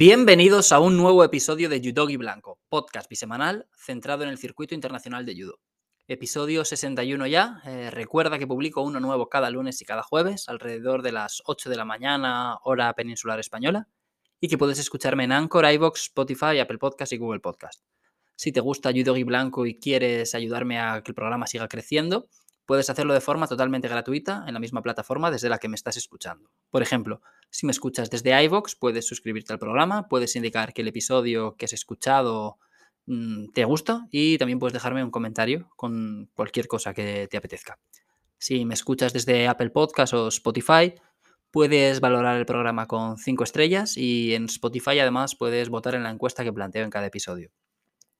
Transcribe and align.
Bienvenidos 0.00 0.70
a 0.70 0.78
un 0.78 0.96
nuevo 0.96 1.24
episodio 1.24 1.68
de 1.68 1.80
Judogi 1.80 2.16
Blanco, 2.16 2.60
podcast 2.68 3.10
bisemanal 3.10 3.66
centrado 3.76 4.22
en 4.22 4.28
el 4.28 4.38
circuito 4.38 4.76
internacional 4.76 5.26
de 5.26 5.34
judo. 5.34 5.58
Episodio 6.06 6.64
61 6.64 7.26
ya. 7.26 7.60
Eh, 7.64 7.90
recuerda 7.90 8.38
que 8.38 8.46
publico 8.46 8.80
uno 8.80 9.00
nuevo 9.00 9.28
cada 9.28 9.50
lunes 9.50 9.82
y 9.82 9.84
cada 9.84 10.04
jueves, 10.04 10.48
alrededor 10.48 11.02
de 11.02 11.10
las 11.10 11.42
8 11.46 11.68
de 11.68 11.74
la 11.74 11.84
mañana, 11.84 12.58
hora 12.62 12.94
peninsular 12.94 13.40
española, 13.40 13.88
y 14.38 14.46
que 14.46 14.56
puedes 14.56 14.78
escucharme 14.78 15.24
en 15.24 15.32
Anchor, 15.32 15.68
iBox, 15.68 16.02
Spotify, 16.02 16.60
Apple 16.60 16.78
Podcast 16.78 17.12
y 17.12 17.16
Google 17.16 17.40
Podcast. 17.40 17.82
Si 18.36 18.52
te 18.52 18.60
gusta 18.60 18.92
Judogi 18.92 19.24
Blanco 19.24 19.66
y 19.66 19.80
quieres 19.80 20.32
ayudarme 20.36 20.78
a 20.78 21.02
que 21.02 21.10
el 21.10 21.16
programa 21.16 21.48
siga 21.48 21.66
creciendo, 21.66 22.28
puedes 22.66 22.88
hacerlo 22.88 23.14
de 23.14 23.20
forma 23.20 23.48
totalmente 23.48 23.88
gratuita 23.88 24.44
en 24.46 24.54
la 24.54 24.60
misma 24.60 24.80
plataforma 24.80 25.32
desde 25.32 25.48
la 25.48 25.58
que 25.58 25.68
me 25.68 25.74
estás 25.74 25.96
escuchando. 25.96 26.50
Por 26.70 26.82
ejemplo, 26.82 27.20
si 27.50 27.66
me 27.66 27.72
escuchas 27.72 28.10
desde 28.10 28.42
iVoox, 28.44 28.76
puedes 28.76 29.06
suscribirte 29.06 29.52
al 29.52 29.58
programa, 29.58 30.08
puedes 30.08 30.36
indicar 30.36 30.72
que 30.72 30.82
el 30.82 30.88
episodio 30.88 31.56
que 31.56 31.64
has 31.64 31.72
escuchado 31.72 32.58
mm, 33.06 33.52
te 33.54 33.64
gusta 33.64 34.06
y 34.10 34.38
también 34.38 34.58
puedes 34.58 34.74
dejarme 34.74 35.02
un 35.02 35.10
comentario 35.10 35.70
con 35.76 36.28
cualquier 36.34 36.68
cosa 36.68 36.94
que 36.94 37.26
te 37.28 37.36
apetezca. 37.36 37.78
Si 38.38 38.64
me 38.64 38.74
escuchas 38.74 39.12
desde 39.12 39.48
Apple 39.48 39.70
Podcast 39.70 40.14
o 40.14 40.28
Spotify, 40.28 40.94
puedes 41.50 42.00
valorar 42.00 42.36
el 42.36 42.46
programa 42.46 42.86
con 42.86 43.16
5 43.16 43.44
estrellas 43.44 43.96
y 43.96 44.34
en 44.34 44.44
Spotify 44.44 44.98
además 45.00 45.34
puedes 45.34 45.68
votar 45.70 45.94
en 45.94 46.02
la 46.02 46.10
encuesta 46.10 46.44
que 46.44 46.52
planteo 46.52 46.84
en 46.84 46.90
cada 46.90 47.06
episodio. 47.06 47.50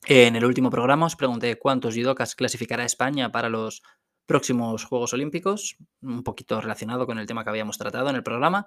En 0.07 0.37
el 0.37 0.45
último 0.45 0.71
programa 0.71 1.07
os 1.07 1.17
pregunté 1.17 1.59
cuántos 1.59 1.95
judokas 1.95 2.35
clasificará 2.35 2.85
España 2.85 3.31
para 3.31 3.49
los 3.49 3.83
próximos 4.27 4.85
Juegos 4.85 5.13
Olímpicos, 5.13 5.77
un 6.03 6.23
poquito 6.23 6.61
relacionado 6.61 7.07
con 7.07 7.19
el 7.19 7.27
tema 7.27 7.45
que 7.45 7.51
habíamos 7.51 7.79
tratado 7.79 8.11
en 8.11 8.17
el 8.17 8.23
programa, 8.23 8.67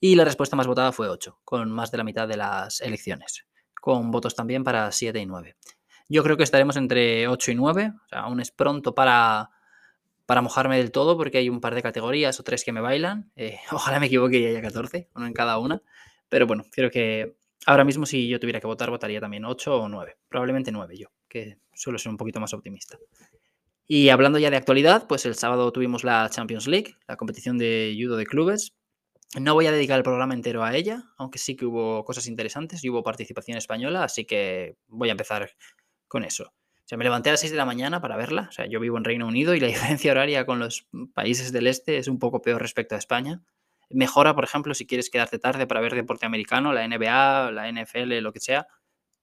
y 0.00 0.14
la 0.14 0.24
respuesta 0.24 0.56
más 0.56 0.66
votada 0.66 0.92
fue 0.92 1.08
8, 1.08 1.40
con 1.44 1.70
más 1.70 1.90
de 1.90 1.98
la 1.98 2.04
mitad 2.04 2.28
de 2.28 2.36
las 2.36 2.80
elecciones, 2.80 3.46
con 3.80 4.10
votos 4.10 4.34
también 4.34 4.64
para 4.64 4.92
7 4.92 5.18
y 5.18 5.26
9. 5.26 5.56
Yo 6.08 6.22
creo 6.22 6.36
que 6.36 6.42
estaremos 6.42 6.76
entre 6.76 7.28
8 7.28 7.50
y 7.50 7.54
9, 7.54 7.92
o 7.94 8.08
sea, 8.08 8.20
aún 8.20 8.40
es 8.40 8.50
pronto 8.50 8.94
para, 8.94 9.50
para 10.28 10.42
mojarme 10.42 10.76
del 10.76 10.90
todo 10.92 11.16
porque 11.16 11.38
hay 11.38 11.48
un 11.48 11.60
par 11.60 11.74
de 11.74 11.82
categorías 11.82 12.38
o 12.38 12.42
tres 12.42 12.64
que 12.64 12.72
me 12.72 12.80
bailan. 12.80 13.30
Eh, 13.34 13.58
ojalá 13.72 13.98
me 14.00 14.06
equivoque 14.06 14.38
y 14.38 14.46
haya 14.46 14.60
14, 14.60 15.08
uno 15.14 15.26
en 15.26 15.32
cada 15.32 15.58
una. 15.58 15.82
Pero 16.28 16.46
bueno, 16.46 16.64
creo 16.70 16.90
que 16.90 17.36
ahora 17.66 17.84
mismo 17.84 18.06
si 18.06 18.28
yo 18.28 18.38
tuviera 18.38 18.60
que 18.60 18.66
votar, 18.66 18.90
votaría 18.90 19.20
también 19.20 19.44
8 19.44 19.74
o 19.74 19.88
9. 19.88 20.18
Probablemente 20.28 20.70
9 20.72 20.96
yo, 20.96 21.08
que 21.28 21.58
suelo 21.74 21.98
ser 21.98 22.10
un 22.10 22.16
poquito 22.16 22.40
más 22.40 22.52
optimista. 22.52 22.98
Y 23.86 24.10
hablando 24.10 24.38
ya 24.38 24.50
de 24.50 24.58
actualidad, 24.58 25.06
pues 25.08 25.24
el 25.24 25.34
sábado 25.34 25.72
tuvimos 25.72 26.04
la 26.04 26.28
Champions 26.28 26.68
League, 26.68 26.96
la 27.06 27.16
competición 27.16 27.56
de 27.56 27.98
judo 27.98 28.18
de 28.18 28.26
clubes. 28.26 28.74
No 29.36 29.54
voy 29.54 29.66
a 29.66 29.72
dedicar 29.72 29.98
el 29.98 30.04
programa 30.04 30.34
entero 30.34 30.64
a 30.64 30.74
ella, 30.74 31.04
aunque 31.18 31.38
sí 31.38 31.54
que 31.54 31.66
hubo 31.66 32.04
cosas 32.04 32.26
interesantes 32.26 32.82
y 32.82 32.88
hubo 32.88 33.02
participación 33.02 33.58
española, 33.58 34.04
así 34.04 34.24
que 34.24 34.76
voy 34.86 35.10
a 35.10 35.12
empezar 35.12 35.50
con 36.06 36.24
eso. 36.24 36.44
O 36.44 36.88
sea, 36.88 36.96
me 36.96 37.04
levanté 37.04 37.28
a 37.28 37.32
las 37.32 37.40
6 37.40 37.52
de 37.52 37.58
la 37.58 37.66
mañana 37.66 38.00
para 38.00 38.16
verla. 38.16 38.46
O 38.48 38.52
sea, 38.52 38.64
yo 38.66 38.80
vivo 38.80 38.96
en 38.96 39.04
Reino 39.04 39.26
Unido 39.26 39.54
y 39.54 39.60
la 39.60 39.66
diferencia 39.68 40.12
horaria 40.12 40.46
con 40.46 40.58
los 40.58 40.88
países 41.12 41.52
del 41.52 41.66
este 41.66 41.98
es 41.98 42.08
un 42.08 42.18
poco 42.18 42.40
peor 42.40 42.62
respecto 42.62 42.94
a 42.94 42.98
España. 42.98 43.42
Mejora, 43.90 44.34
por 44.34 44.44
ejemplo, 44.44 44.74
si 44.74 44.86
quieres 44.86 45.10
quedarte 45.10 45.38
tarde 45.38 45.66
para 45.66 45.80
ver 45.80 45.94
deporte 45.94 46.24
americano, 46.24 46.72
la 46.72 46.86
NBA, 46.88 47.52
la 47.52 47.70
NFL, 47.70 48.20
lo 48.20 48.32
que 48.32 48.40
sea. 48.40 48.66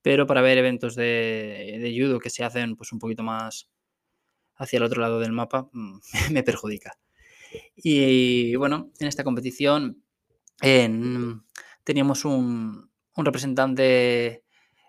Pero 0.04 0.28
para 0.28 0.42
ver 0.42 0.60
eventos 0.60 0.96
de, 0.96 1.80
de 1.82 1.96
judo 2.00 2.20
que 2.20 2.30
se 2.30 2.44
hacen 2.44 2.76
pues 2.76 2.92
un 2.92 3.00
poquito 3.00 3.24
más, 3.24 3.70
hacia 4.56 4.78
el 4.78 4.84
otro 4.84 5.02
lado 5.02 5.20
del 5.20 5.32
mapa 5.32 5.68
mm, 5.72 6.00
me 6.32 6.44
perjudica. 6.44 6.98
Y 7.76 8.56
bueno, 8.56 8.92
en 9.00 9.08
esta 9.08 9.24
competición 9.24 10.04
teníamos 11.84 12.26
un, 12.26 12.90
representante 13.16 14.44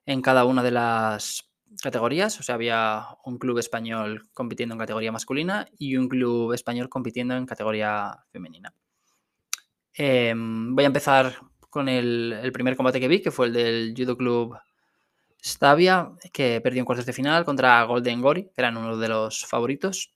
en 0.06 0.22
cada 0.22 0.44
una 0.44 0.62
de 0.62 0.70
las 0.70 1.50
categorías, 1.82 2.38
o 2.40 2.42
sea, 2.42 2.54
había 2.54 3.04
un 3.24 3.38
club 3.38 3.58
español 3.58 4.28
compitiendo 4.32 4.74
en 4.74 4.78
categoría 4.78 5.12
masculina 5.12 5.66
y 5.78 5.96
un 5.96 6.08
club 6.08 6.52
español 6.52 6.88
compitiendo 6.88 7.36
en 7.36 7.44
categoría 7.44 8.24
femenina. 8.30 8.72
Em, 9.92 10.74
voy 10.74 10.84
a 10.84 10.86
empezar 10.88 11.38
con 11.70 11.88
el, 11.88 12.50
primer 12.52 12.76
combate 12.76 13.00
que 13.00 13.08
vi, 13.08 13.20
que 13.20 13.30
fue 13.30 13.46
el 13.46 13.52
del 13.52 13.94
Judo 13.96 14.16
Club 14.16 14.56
Stavia, 15.42 16.12
que 16.32 16.60
perdió 16.60 16.80
en 16.80 16.86
cuartos 16.86 17.06
de 17.06 17.12
final 17.12 17.44
contra 17.44 17.82
Golden 17.84 18.22
Gori, 18.22 18.44
que 18.44 18.54
eran 18.56 18.76
uno 18.76 18.96
de 18.96 19.08
los 19.08 19.44
favoritos. 19.44 20.15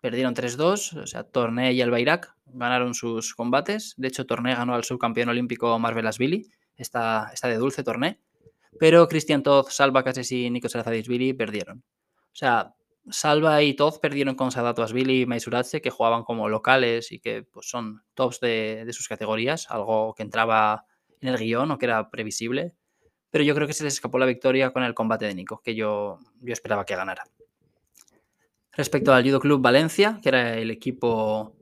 Perdieron 0.00 0.34
3-2, 0.34 1.02
o 1.02 1.06
sea, 1.06 1.24
Torné 1.24 1.72
y 1.72 1.80
el 1.80 1.90
Bayrak 1.90 2.34
ganaron 2.46 2.94
sus 2.94 3.34
combates. 3.34 3.94
De 3.96 4.08
hecho, 4.08 4.26
Torné 4.26 4.54
ganó 4.54 4.74
al 4.74 4.84
subcampeón 4.84 5.28
olímpico 5.28 5.78
Marvel 5.78 6.06
Asvili, 6.06 6.50
esta, 6.76 7.30
esta 7.32 7.48
de 7.48 7.56
dulce 7.56 7.84
Torné. 7.84 8.20
Pero 8.78 9.08
Christian 9.08 9.42
Todd, 9.42 9.66
Salva 9.68 10.02
Cases 10.02 10.30
y 10.32 10.48
Nico 10.48 10.68
Billy 11.08 11.34
perdieron. 11.34 11.78
O 11.78 12.34
sea, 12.34 12.74
Salva 13.10 13.62
y 13.62 13.74
Todd 13.74 14.00
perdieron 14.00 14.36
con 14.36 14.52
Sadato 14.52 14.82
Asvili 14.82 15.22
y 15.22 15.26
Maisuratse, 15.26 15.82
que 15.82 15.90
jugaban 15.90 16.22
como 16.22 16.48
locales 16.48 17.12
y 17.12 17.18
que 17.18 17.42
pues, 17.42 17.68
son 17.68 18.02
tops 18.14 18.40
de, 18.40 18.84
de 18.86 18.92
sus 18.92 19.08
categorías, 19.08 19.70
algo 19.70 20.14
que 20.14 20.22
entraba 20.22 20.86
en 21.20 21.28
el 21.28 21.36
guion 21.36 21.70
o 21.72 21.78
que 21.78 21.86
era 21.86 22.10
previsible 22.10 22.74
pero 23.30 23.44
yo 23.44 23.54
creo 23.54 23.66
que 23.66 23.72
se 23.72 23.84
les 23.84 23.94
escapó 23.94 24.18
la 24.18 24.26
victoria 24.26 24.72
con 24.72 24.82
el 24.82 24.94
combate 24.94 25.26
de 25.26 25.34
Nico, 25.34 25.60
que 25.62 25.74
yo, 25.74 26.18
yo 26.40 26.52
esperaba 26.52 26.84
que 26.84 26.96
ganara. 26.96 27.24
Respecto 28.80 29.12
al 29.12 29.22
Judo 29.22 29.40
Club 29.40 29.60
Valencia, 29.60 30.20
que 30.22 30.30
era 30.30 30.56
el 30.56 30.70
equipo 30.70 31.54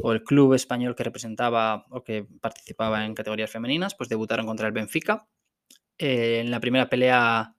o 0.00 0.12
el 0.12 0.24
club 0.24 0.54
español 0.54 0.94
que 0.94 1.04
representaba 1.04 1.84
o 1.90 2.02
que 2.02 2.26
participaba 2.40 3.04
en 3.04 3.12
categorías 3.12 3.50
femeninas, 3.50 3.94
pues 3.94 4.08
debutaron 4.08 4.46
contra 4.46 4.66
el 4.66 4.72
Benfica. 4.72 5.28
Eh, 5.98 6.40
en 6.42 6.50
la 6.50 6.60
primera 6.60 6.88
pelea, 6.88 7.54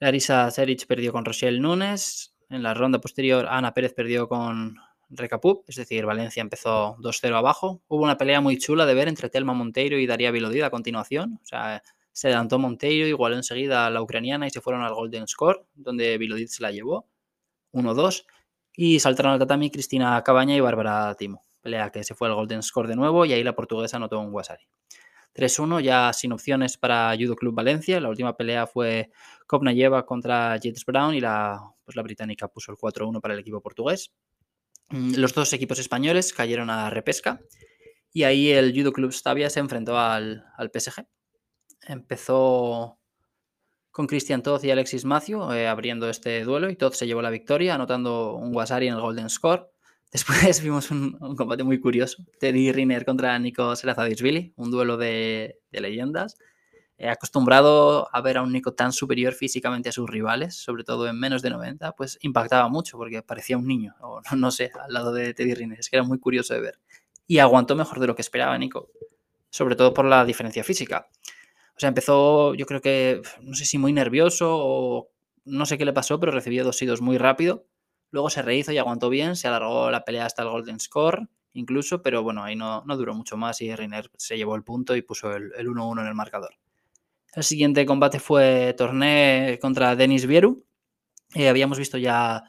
Larisa 0.00 0.50
Serich 0.50 0.88
perdió 0.88 1.12
con 1.12 1.24
Rochelle 1.24 1.60
Núñez. 1.60 2.34
En 2.48 2.64
la 2.64 2.74
ronda 2.74 3.00
posterior, 3.00 3.46
Ana 3.48 3.72
Pérez 3.72 3.94
perdió 3.94 4.28
con 4.28 4.78
Recapup, 5.10 5.62
es 5.68 5.76
decir, 5.76 6.04
Valencia 6.04 6.40
empezó 6.40 6.96
2-0 6.98 7.36
abajo. 7.36 7.84
Hubo 7.86 8.02
una 8.02 8.18
pelea 8.18 8.40
muy 8.40 8.58
chula 8.58 8.84
de 8.84 8.94
ver 8.94 9.06
entre 9.06 9.28
Telma 9.28 9.54
Monteiro 9.54 9.96
y 9.96 10.08
Daría 10.08 10.32
Vilodida 10.32 10.66
a 10.66 10.70
continuación. 10.70 11.38
O 11.40 11.46
sea, 11.46 11.84
se 12.10 12.26
adelantó 12.26 12.58
Monteiro, 12.58 13.06
igualó 13.06 13.36
enseguida 13.36 13.88
la 13.90 14.02
ucraniana 14.02 14.48
y 14.48 14.50
se 14.50 14.60
fueron 14.60 14.82
al 14.82 14.94
Golden 14.94 15.28
Score, 15.28 15.66
donde 15.72 16.18
Vilodit 16.18 16.48
se 16.48 16.64
la 16.64 16.72
llevó, 16.72 17.08
1-2. 17.72 18.24
Y 18.82 18.98
saltaron 18.98 19.32
al 19.32 19.38
tatami 19.38 19.70
Cristina 19.70 20.22
Cabaña 20.24 20.56
y 20.56 20.60
Bárbara 20.60 21.14
Timo. 21.14 21.44
Pelea 21.60 21.90
que 21.90 22.02
se 22.02 22.14
fue 22.14 22.28
al 22.28 22.34
Golden 22.34 22.62
Score 22.62 22.88
de 22.88 22.96
nuevo 22.96 23.26
y 23.26 23.34
ahí 23.34 23.44
la 23.44 23.54
portuguesa 23.54 23.98
anotó 23.98 24.18
un 24.18 24.32
Wasari. 24.32 24.66
3-1, 25.34 25.82
ya 25.82 26.10
sin 26.14 26.32
opciones 26.32 26.78
para 26.78 27.14
Judo 27.14 27.36
Club 27.36 27.54
Valencia. 27.54 28.00
La 28.00 28.08
última 28.08 28.38
pelea 28.38 28.66
fue 28.66 29.10
Kopnayeva 29.46 30.06
contra 30.06 30.56
Jets 30.56 30.86
Brown 30.86 31.14
y 31.14 31.20
la, 31.20 31.60
pues 31.84 31.94
la 31.94 32.02
británica 32.02 32.48
puso 32.48 32.72
el 32.72 32.78
4-1 32.78 33.20
para 33.20 33.34
el 33.34 33.40
equipo 33.40 33.60
portugués. 33.60 34.14
Mm, 34.88 35.16
los 35.16 35.34
dos 35.34 35.52
equipos 35.52 35.78
españoles 35.78 36.32
cayeron 36.32 36.70
a 36.70 36.88
repesca 36.88 37.38
y 38.14 38.22
ahí 38.22 38.50
el 38.50 38.72
Judo 38.74 38.94
Club 38.94 39.12
Stavia 39.12 39.50
se 39.50 39.60
enfrentó 39.60 39.98
al, 39.98 40.42
al 40.56 40.70
PSG 40.72 41.04
empezó 41.86 42.99
con 43.90 44.06
Christian 44.06 44.42
Todd 44.42 44.62
y 44.64 44.70
Alexis 44.70 45.04
Matthew 45.04 45.52
eh, 45.52 45.66
abriendo 45.66 46.08
este 46.08 46.44
duelo 46.44 46.70
y 46.70 46.76
Todd 46.76 46.92
se 46.92 47.06
llevó 47.06 47.22
la 47.22 47.30
victoria 47.30 47.74
anotando 47.74 48.34
un 48.34 48.54
Wasari 48.54 48.88
en 48.88 48.94
el 48.94 49.00
Golden 49.00 49.30
Score. 49.30 49.70
Después 50.12 50.60
vimos 50.62 50.90
un, 50.90 51.12
combate 51.36 51.62
muy 51.62 51.80
curioso, 51.80 52.24
Teddy 52.40 52.72
Riner 52.72 53.04
contra 53.04 53.38
Nico 53.38 53.76
Serazadisvili, 53.76 54.52
un 54.56 54.70
duelo 54.70 54.96
de, 54.96 55.60
leyendas. 55.70 56.36
He 56.98 57.08
acostumbrado 57.08 58.08
a 58.12 58.20
ver 58.20 58.36
a 58.36 58.42
un 58.42 58.52
Nico 58.52 58.74
tan 58.74 58.92
superior 58.92 59.32
físicamente 59.32 59.88
a 59.88 59.92
sus 59.92 60.10
rivales, 60.10 60.56
sobre 60.56 60.84
todo 60.84 61.08
en 61.08 61.18
menos 61.18 61.42
de 61.42 61.50
90, 61.50 61.92
pues 61.92 62.18
impactaba 62.22 62.68
mucho 62.68 62.98
porque 62.98 63.22
parecía 63.22 63.56
un 63.56 63.66
niño, 63.66 63.94
o 64.00 64.20
no 64.36 64.50
sé, 64.50 64.70
al 64.84 64.92
lado 64.92 65.12
de 65.12 65.32
Teddy 65.32 65.54
Riner. 65.54 65.78
Es 65.78 65.88
que 65.88 65.96
era 65.96 66.04
muy 66.04 66.18
curioso 66.18 66.54
de 66.54 66.60
ver. 66.60 66.78
Y 67.26 67.38
aguantó 67.38 67.76
mejor 67.76 68.00
de 68.00 68.08
lo 68.08 68.16
que 68.16 68.22
esperaba 68.22 68.58
Nico, 68.58 68.90
sobre 69.48 69.76
todo 69.76 69.94
por 69.94 70.04
la 70.04 70.24
diferencia 70.24 70.64
física. 70.64 71.08
Sea, 71.80 71.88
empezó, 71.88 72.52
yo 72.52 72.66
creo 72.66 72.82
que, 72.82 73.22
no 73.40 73.54
sé 73.54 73.64
si 73.64 73.78
muy 73.78 73.94
nervioso 73.94 74.50
o 74.50 75.08
no 75.46 75.64
sé 75.64 75.78
qué 75.78 75.86
le 75.86 75.94
pasó, 75.94 76.20
pero 76.20 76.30
recibió 76.30 76.62
dos 76.62 76.82
idos 76.82 77.00
muy 77.00 77.16
rápido. 77.16 77.64
Luego 78.10 78.28
se 78.28 78.42
rehizo 78.42 78.70
y 78.70 78.76
aguantó 78.76 79.08
bien, 79.08 79.34
se 79.34 79.48
alargó 79.48 79.90
la 79.90 80.04
pelea 80.04 80.26
hasta 80.26 80.42
el 80.42 80.50
Golden 80.50 80.78
Score, 80.78 81.26
incluso, 81.54 82.02
pero 82.02 82.22
bueno, 82.22 82.44
ahí 82.44 82.54
no, 82.54 82.84
no 82.84 82.98
duró 82.98 83.14
mucho 83.14 83.38
más 83.38 83.62
y 83.62 83.74
Reiner 83.74 84.10
se 84.18 84.36
llevó 84.36 84.56
el 84.56 84.62
punto 84.62 84.94
y 84.94 85.00
puso 85.00 85.34
el 85.34 85.52
1-1 85.52 86.02
en 86.02 86.06
el 86.08 86.14
marcador. 86.14 86.54
El 87.32 87.44
siguiente 87.44 87.86
combate 87.86 88.20
fue 88.20 88.74
Torné 88.76 89.58
contra 89.62 89.96
Denis 89.96 90.26
Vieru. 90.26 90.62
Eh, 91.34 91.48
habíamos 91.48 91.78
visto 91.78 91.96
ya 91.96 92.44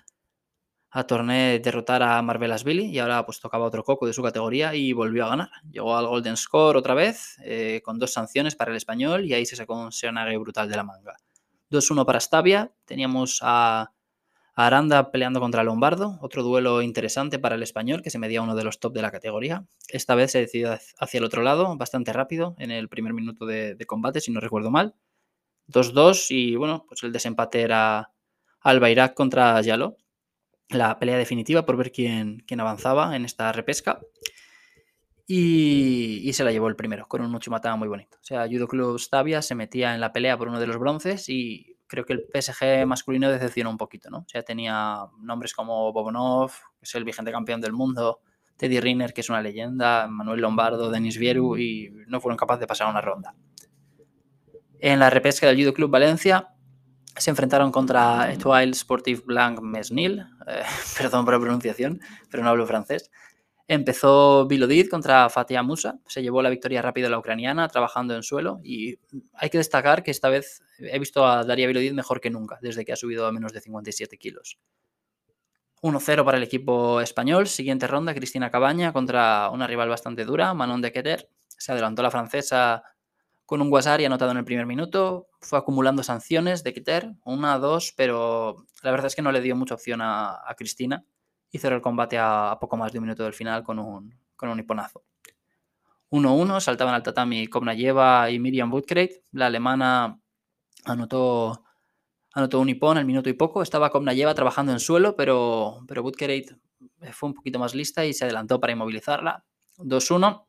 a 0.91 1.03
Torné 1.05 1.59
derrotar 1.59 2.03
a 2.03 2.21
Billy 2.21 2.85
y 2.85 2.99
ahora 2.99 3.25
pues 3.25 3.39
tocaba 3.39 3.65
otro 3.65 3.83
coco 3.83 4.05
de 4.05 4.13
su 4.13 4.21
categoría 4.21 4.75
y 4.75 4.93
volvió 4.93 5.25
a 5.25 5.29
ganar. 5.29 5.49
Llegó 5.71 5.95
al 5.95 6.07
Golden 6.07 6.37
Score 6.37 6.77
otra 6.77 6.93
vez 6.93 7.37
eh, 7.43 7.81
con 7.83 7.97
dos 7.97 8.13
sanciones 8.13 8.55
para 8.55 8.71
el 8.71 8.77
español 8.77 9.25
y 9.25 9.33
ahí 9.33 9.45
se 9.45 9.55
sacó 9.55 9.75
un 9.75 9.91
Seonague 9.91 10.37
brutal 10.37 10.69
de 10.69 10.75
la 10.75 10.83
manga. 10.83 11.15
2-1 11.71 12.05
para 12.05 12.19
Stavia. 12.19 12.71
Teníamos 12.85 13.39
a, 13.41 13.93
Aranda 14.53 15.11
peleando 15.11 15.39
contra 15.39 15.63
Lombardo, 15.63 16.17
otro 16.21 16.43
duelo 16.43 16.81
interesante 16.81 17.39
para 17.39 17.55
el 17.55 17.63
español, 17.63 18.01
que 18.01 18.09
se 18.09 18.19
medía 18.19 18.41
uno 18.41 18.55
de 18.55 18.63
los 18.63 18.79
top 18.79 18.93
de 18.93 19.01
la 19.01 19.11
categoría. 19.11 19.65
Esta 19.87 20.13
vez 20.15 20.31
se 20.31 20.39
decidió 20.39 20.73
hacia 20.99 21.17
el 21.17 21.23
otro 21.23 21.41
lado, 21.41 21.75
bastante 21.77 22.11
rápido, 22.11 22.55
en 22.57 22.71
el 22.71 22.89
primer 22.89 23.13
minuto 23.13 23.45
de, 23.45 23.77
combate, 23.87 24.19
si 24.19 24.31
no 24.31 24.39
recuerdo 24.39 24.69
mal. 24.69 24.93
2-2 25.69 26.27
y 26.31 26.55
bueno, 26.57 26.85
pues 26.87 27.01
el 27.03 27.13
desempate 27.13 27.61
era 27.61 28.11
Albayrak 28.59 29.13
contra 29.13 29.59
Yalo. 29.61 29.95
La 30.71 30.97
pelea 30.99 31.17
definitiva 31.17 31.65
por 31.65 31.77
ver 31.77 31.91
quién, 31.91 32.43
quién 32.47 32.59
avanzaba 32.59 33.15
en 33.15 33.25
esta 33.25 33.51
repesca. 33.51 33.99
Y, 35.33 36.29
se 36.33 36.43
la 36.43 36.51
llevó 36.51 36.67
el 36.67 36.75
primero, 36.75 37.07
con 37.07 37.21
un 37.21 37.33
Uchimata 37.33 37.73
muy 37.77 37.87
bonito. 37.87 38.17
O 38.19 38.23
sea, 38.23 38.47
Judo 38.49 38.67
Club 38.67 38.99
Stavia 38.99 39.41
se 39.41 39.55
metía 39.55 39.93
en 39.95 40.01
la 40.01 40.11
pelea 40.11 40.37
por 40.37 40.49
uno 40.49 40.59
de 40.59 40.67
los 40.67 40.77
bronces 40.77 41.29
y 41.29 41.77
creo 41.87 42.03
que 42.03 42.13
el 42.13 42.25
PSG 42.33 42.85
masculino 42.85 43.29
decepcionó 43.29 43.69
un 43.69 43.77
poquito, 43.77 44.09
¿no? 44.09 44.19
O 44.19 44.25
sea, 44.27 44.43
tenía 44.43 45.05
nombres 45.19 45.53
como 45.53 45.93
Bobonov, 45.93 46.51
que 46.51 46.83
es 46.83 46.95
el 46.95 47.05
vigente 47.05 47.31
campeón 47.31 47.61
del 47.61 47.71
mundo, 47.71 48.19
Teddy 48.57 48.81
Riner, 48.81 49.13
que 49.13 49.21
es 49.21 49.29
una 49.29 49.41
leyenda, 49.41 50.07
Manuel 50.07 50.41
Lombardo, 50.41 50.91
Denis 50.91 51.17
Vieru, 51.17 51.57
y 51.57 51.93
no 52.07 52.19
fueron 52.19 52.37
capaces 52.37 52.59
de 52.59 52.67
pasar 52.67 52.89
una 52.89 52.99
ronda. 52.99 53.33
En 54.79 54.99
la 54.99 55.09
repesca 55.09 55.47
del 55.47 55.57
Judo 55.57 55.73
Club 55.73 55.91
Valencia 55.91 56.49
se 57.15 57.29
enfrentaron 57.29 57.71
contra 57.71 58.31
Etoile 58.31 58.73
Sportif 58.73 59.25
Blanc 59.25 59.59
Mesnil, 59.61 60.19
eh, 60.47 60.63
perdón 60.97 61.25
por 61.25 61.33
la 61.33 61.39
pronunciación, 61.39 61.99
pero 62.29 62.43
no 62.43 62.49
hablo 62.49 62.65
francés, 62.67 63.11
Empezó 63.73 64.47
Bilodid 64.47 64.89
contra 64.89 65.29
Fatia 65.29 65.63
Musa, 65.63 65.97
se 66.05 66.21
llevó 66.21 66.41
la 66.41 66.49
victoria 66.49 66.81
rápida 66.81 67.07
la 67.07 67.17
ucraniana 67.17 67.69
trabajando 67.69 68.13
en 68.13 68.21
suelo 68.21 68.59
y 68.65 68.99
hay 69.33 69.49
que 69.49 69.59
destacar 69.59 70.03
que 70.03 70.11
esta 70.11 70.27
vez 70.27 70.61
he 70.77 70.99
visto 70.99 71.25
a 71.25 71.45
Daria 71.45 71.67
Bilodid 71.67 71.93
mejor 71.93 72.19
que 72.19 72.29
nunca, 72.29 72.59
desde 72.61 72.83
que 72.83 72.91
ha 72.91 72.97
subido 72.97 73.25
a 73.25 73.31
menos 73.31 73.53
de 73.53 73.61
57 73.61 74.17
kilos. 74.17 74.59
1-0 75.81 76.25
para 76.25 76.37
el 76.37 76.43
equipo 76.43 76.99
español, 76.99 77.47
siguiente 77.47 77.87
ronda 77.87 78.13
Cristina 78.13 78.51
Cabaña 78.51 78.91
contra 78.91 79.49
una 79.49 79.67
rival 79.67 79.87
bastante 79.87 80.25
dura, 80.25 80.53
Manon 80.53 80.81
de 80.81 80.91
Queter. 80.91 81.29
Se 81.47 81.71
adelantó 81.71 82.03
la 82.03 82.11
francesa 82.11 82.83
con 83.51 83.61
un 83.61 83.69
Guasari 83.69 84.05
anotado 84.05 84.31
en 84.31 84.37
el 84.37 84.45
primer 84.45 84.65
minuto, 84.65 85.27
fue 85.41 85.59
acumulando 85.59 86.03
sanciones 86.03 86.63
de 86.63 86.73
Queter, 86.73 87.11
una, 87.25 87.59
dos, 87.59 87.93
pero 87.97 88.65
la 88.81 88.91
verdad 88.91 89.07
es 89.07 89.15
que 89.15 89.21
no 89.21 89.33
le 89.33 89.41
dio 89.41 89.57
mucha 89.57 89.75
opción 89.75 89.99
a 90.01 90.55
Cristina 90.57 91.03
y 91.51 91.59
cerró 91.59 91.75
el 91.75 91.81
combate 91.81 92.17
a, 92.17 92.57
poco 92.61 92.77
más 92.77 92.93
de 92.93 92.99
un 92.99 93.03
minuto 93.03 93.23
del 93.23 93.33
final 93.33 93.61
con 93.61 93.77
un, 93.77 94.17
con 94.37 94.47
un 94.47 94.57
hiponazo. 94.59 95.03
1-1, 96.11 96.61
saltaban 96.61 96.93
al 96.93 97.03
tatami 97.03 97.47
Kopnayeva 97.47 98.29
y 98.31 98.39
Miriam 98.39 98.69
Butkreit. 98.69 99.21
La 99.33 99.47
alemana 99.47 100.17
anotó, 100.85 101.65
anotó 102.33 102.57
un 102.61 102.69
hipón 102.69 102.97
al 102.97 103.05
minuto 103.05 103.29
y 103.29 103.33
poco. 103.33 103.61
Estaba 103.61 103.89
Kopnayeva 103.89 104.33
trabajando 104.33 104.71
en 104.71 104.79
suelo, 104.79 105.17
pero, 105.17 105.83
pero 105.89 106.03
fue 107.11 107.27
un 107.27 107.35
poquito 107.35 107.59
más 107.59 107.75
lista 107.75 108.05
y 108.05 108.13
se 108.13 108.23
adelantó 108.23 108.61
para 108.61 108.71
inmovilizarla. 108.71 109.43
2-1 109.77 110.45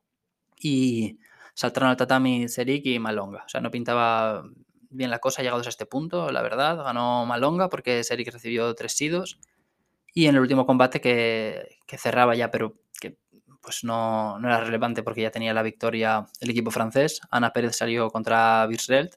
y 0.61 1.19
saltaron 1.55 1.91
al 1.91 1.97
tatami 1.97 2.49
Serik 2.49 2.87
y 2.87 2.99
Malonga. 2.99 3.45
O 3.45 3.49
sea, 3.49 3.61
no 3.61 3.71
pintaba 3.71 4.45
bien 4.91 5.11
la 5.11 5.19
cosa 5.19 5.43
llegados 5.43 5.67
a 5.67 5.71
este 5.71 5.87
punto, 5.87 6.31
la 6.31 6.43
verdad. 6.43 6.77
Ganó 6.85 7.27
Malonga 7.27 7.69
porque 7.69 8.05
Serik 8.05 8.33
recibió 8.33 8.75
tres 8.75 8.93
sidos 8.93 9.39
y 10.15 10.27
en 10.27 10.35
el 10.35 10.41
último 10.41 10.67
combate 10.67 11.01
que, 11.01 11.79
cerraba 11.99 12.35
ya, 12.35 12.51
pero 12.51 12.79
que 13.01 13.17
pues 13.61 13.85
no, 13.85 14.39
era 14.39 14.61
relevante 14.61 15.03
porque 15.03 15.23
ya 15.23 15.31
tenía 15.31 15.55
la 15.55 15.63
victoria 15.63 16.27
el 16.41 16.51
equipo 16.51 16.71
francés, 16.71 17.21
Ana 17.31 17.53
Pérez 17.53 17.77
salió 17.77 18.11
contra 18.11 18.67
Birsrelt 18.67 19.15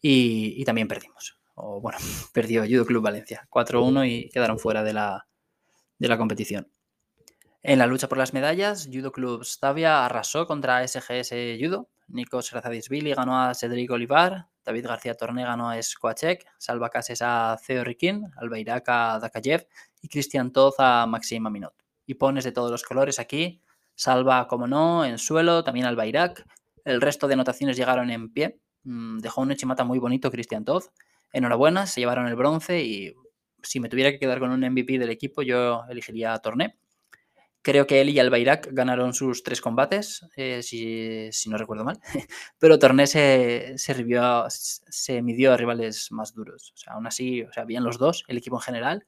y, 0.00 0.64
también 0.64 0.88
perdimos. 0.88 1.38
O 1.54 1.80
bueno, 1.80 1.98
perdió 2.32 2.64
Judo 2.64 2.84
Club 2.84 3.02
Valencia 3.02 3.46
4-1 3.50 4.08
y 4.08 4.28
quedaron 4.30 4.58
fuera 4.58 4.82
de 4.82 4.92
la, 4.92 5.26
de 5.98 6.08
la 6.08 6.18
competición. 6.18 6.68
En 7.68 7.80
la 7.80 7.88
lucha 7.88 8.08
por 8.08 8.16
las 8.16 8.32
medallas, 8.32 8.88
Judo 8.92 9.10
Club 9.10 9.44
Stavia 9.44 10.04
arrasó 10.04 10.46
contra 10.46 10.86
SGS 10.86 11.34
Judo. 11.60 11.88
Nikos 12.06 12.52
Razadisvili 12.52 13.12
ganó 13.12 13.42
a 13.42 13.54
Cedric 13.54 13.90
Olivar, 13.90 14.46
David 14.64 14.86
García 14.86 15.16
Torné 15.16 15.42
ganó 15.42 15.68
a 15.68 15.82
Skoacek, 15.82 16.46
Salva 16.58 16.90
Cases 16.90 17.22
a 17.22 17.58
Ceo 17.60 17.82
Rikin, 17.82 18.30
Albayrak 18.36 18.84
a 18.88 19.18
Dakayev 19.18 19.66
y 20.00 20.06
Cristian 20.06 20.52
Toz 20.52 20.76
a 20.78 21.06
Maxima 21.08 21.50
Minot. 21.50 21.74
Y 22.06 22.14
pones 22.14 22.44
de 22.44 22.52
todos 22.52 22.70
los 22.70 22.84
colores 22.84 23.18
aquí, 23.18 23.60
Salva, 23.96 24.46
como 24.46 24.68
no, 24.68 25.04
en 25.04 25.18
suelo, 25.18 25.64
también 25.64 25.86
Albayrak. 25.86 26.46
El 26.84 27.00
resto 27.00 27.26
de 27.26 27.34
anotaciones 27.34 27.76
llegaron 27.76 28.10
en 28.10 28.32
pie. 28.32 28.60
Mm, 28.84 29.18
dejó 29.18 29.40
un 29.40 29.50
Echimata 29.50 29.82
muy 29.82 29.98
bonito 29.98 30.30
Cristian 30.30 30.64
Toz. 30.64 30.92
Enhorabuena, 31.32 31.88
se 31.88 32.00
llevaron 32.00 32.28
el 32.28 32.36
bronce 32.36 32.84
y 32.84 33.12
si 33.60 33.80
me 33.80 33.88
tuviera 33.88 34.12
que 34.12 34.20
quedar 34.20 34.38
con 34.38 34.50
un 34.50 34.60
MVP 34.60 35.00
del 35.00 35.10
equipo, 35.10 35.42
yo 35.42 35.82
elegiría 35.90 36.38
Torné. 36.38 36.76
Creo 37.66 37.84
que 37.84 38.00
él 38.00 38.10
y 38.10 38.20
Albayrak 38.20 38.68
ganaron 38.70 39.12
sus 39.12 39.42
tres 39.42 39.60
combates, 39.60 40.24
eh, 40.36 40.62
si, 40.62 41.50
no 41.50 41.58
recuerdo 41.58 41.82
mal. 41.82 41.98
Pero 42.60 42.78
Torné 42.78 43.08
se, 43.08 43.74
se, 43.76 43.92
midió 45.20 45.52
a 45.52 45.56
rivales 45.56 46.12
más 46.12 46.32
duros. 46.32 46.70
O 46.72 46.76
sea, 46.76 46.92
aún 46.92 47.08
así, 47.08 47.42
o 47.42 47.52
sea, 47.52 47.64
bien 47.64 47.82
los 47.82 47.98
dos, 47.98 48.24
el 48.28 48.36
equipo 48.38 48.54
en 48.54 48.60
general. 48.60 49.06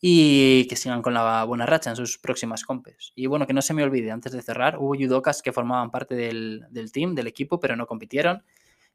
Y 0.00 0.66
que 0.66 0.74
sigan 0.74 1.00
con 1.00 1.14
la 1.14 1.44
buena 1.44 1.64
racha 1.64 1.90
en 1.90 1.94
sus 1.94 2.18
próximas 2.18 2.64
compes. 2.64 3.12
Y 3.14 3.26
bueno, 3.26 3.46
que 3.46 3.52
no 3.52 3.62
se 3.62 3.72
me 3.72 3.84
olvide, 3.84 4.10
antes 4.10 4.32
de 4.32 4.42
cerrar, 4.42 4.78
hubo 4.78 4.96
judokas 4.96 5.40
que 5.40 5.52
formaban 5.52 5.92
parte 5.92 6.16
del, 6.16 6.66
del 6.70 6.90
team, 6.90 7.14
del 7.14 7.28
equipo, 7.28 7.60
pero 7.60 7.76
no 7.76 7.86
compitieron. 7.86 8.42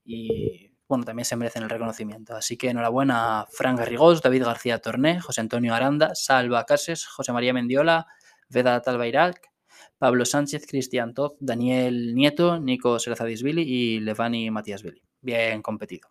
Y 0.03 0.73
bueno, 0.89 1.05
también 1.05 1.23
se 1.23 1.37
merecen 1.37 1.63
el 1.63 1.69
reconocimiento. 1.69 2.35
Así 2.35 2.57
que 2.57 2.71
enhorabuena 2.71 3.39
a 3.39 3.45
Fran 3.45 3.77
Garrigós, 3.77 4.21
David 4.21 4.43
García 4.43 4.79
Torné, 4.79 5.21
José 5.21 5.39
Antonio 5.39 5.73
Aranda, 5.73 6.13
Salva 6.13 6.65
Cases, 6.65 7.05
José 7.05 7.31
María 7.31 7.53
Mendiola, 7.53 8.07
Vedat 8.51 8.87
Albayrak, 8.87 9.51
Pablo 9.97 10.25
Sánchez, 10.25 10.65
Cristian 10.67 11.13
Toz, 11.13 11.37
Daniel 11.39 12.13
Nieto, 12.13 12.59
Nico 12.59 12.99
Serazadisvili 12.99 13.61
y 13.61 13.99
Levani 13.99 14.51
Matíasvili. 14.51 15.01
Bien 15.21 15.61
competido. 15.61 16.09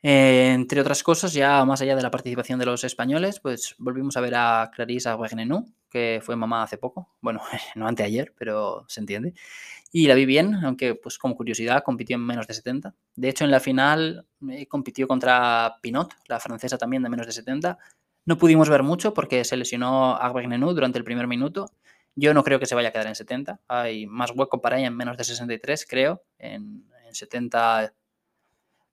Entre 0.00 0.80
otras 0.80 1.02
cosas, 1.02 1.32
ya 1.32 1.64
más 1.64 1.80
allá 1.80 1.96
de 1.96 2.02
la 2.02 2.10
participación 2.10 2.58
de 2.58 2.66
los 2.66 2.84
españoles, 2.84 3.40
pues 3.40 3.74
volvimos 3.78 4.16
a 4.16 4.20
ver 4.20 4.34
a 4.36 4.70
Clarissa 4.72 5.16
Wegnenou, 5.16 5.66
que 5.90 6.20
fue 6.22 6.36
mamá 6.36 6.62
hace 6.62 6.78
poco, 6.78 7.08
bueno, 7.20 7.40
no 7.74 7.88
anteayer, 7.88 8.32
pero 8.38 8.84
se 8.88 9.00
entiende. 9.00 9.34
Y 9.90 10.06
la 10.06 10.14
vi 10.14 10.26
bien, 10.26 10.54
aunque 10.56 10.94
pues 10.94 11.18
como 11.18 11.34
curiosidad 11.34 11.82
compitió 11.82 12.16
en 12.16 12.24
menos 12.24 12.46
de 12.46 12.54
70. 12.54 12.94
De 13.16 13.28
hecho, 13.28 13.44
en 13.44 13.50
la 13.50 13.58
final 13.58 14.26
eh, 14.50 14.66
compitió 14.66 15.08
contra 15.08 15.78
Pinot, 15.80 16.14
la 16.28 16.38
francesa 16.38 16.78
también 16.78 17.02
de 17.02 17.08
menos 17.08 17.26
de 17.26 17.32
70, 17.32 17.78
no 18.28 18.36
pudimos 18.36 18.68
ver 18.68 18.82
mucho 18.82 19.14
porque 19.14 19.42
se 19.42 19.56
lesionó 19.56 20.14
a 20.14 20.26
Agbegnenu 20.26 20.74
durante 20.74 20.98
el 20.98 21.04
primer 21.04 21.26
minuto. 21.26 21.72
Yo 22.14 22.34
no 22.34 22.44
creo 22.44 22.60
que 22.60 22.66
se 22.66 22.74
vaya 22.74 22.90
a 22.90 22.92
quedar 22.92 23.06
en 23.06 23.14
70. 23.14 23.62
Hay 23.68 24.06
más 24.06 24.32
hueco 24.32 24.60
para 24.60 24.76
ella 24.76 24.88
en 24.88 24.96
menos 24.98 25.16
de 25.16 25.24
63, 25.24 25.86
creo. 25.88 26.22
En, 26.38 26.84
70, 27.10 27.94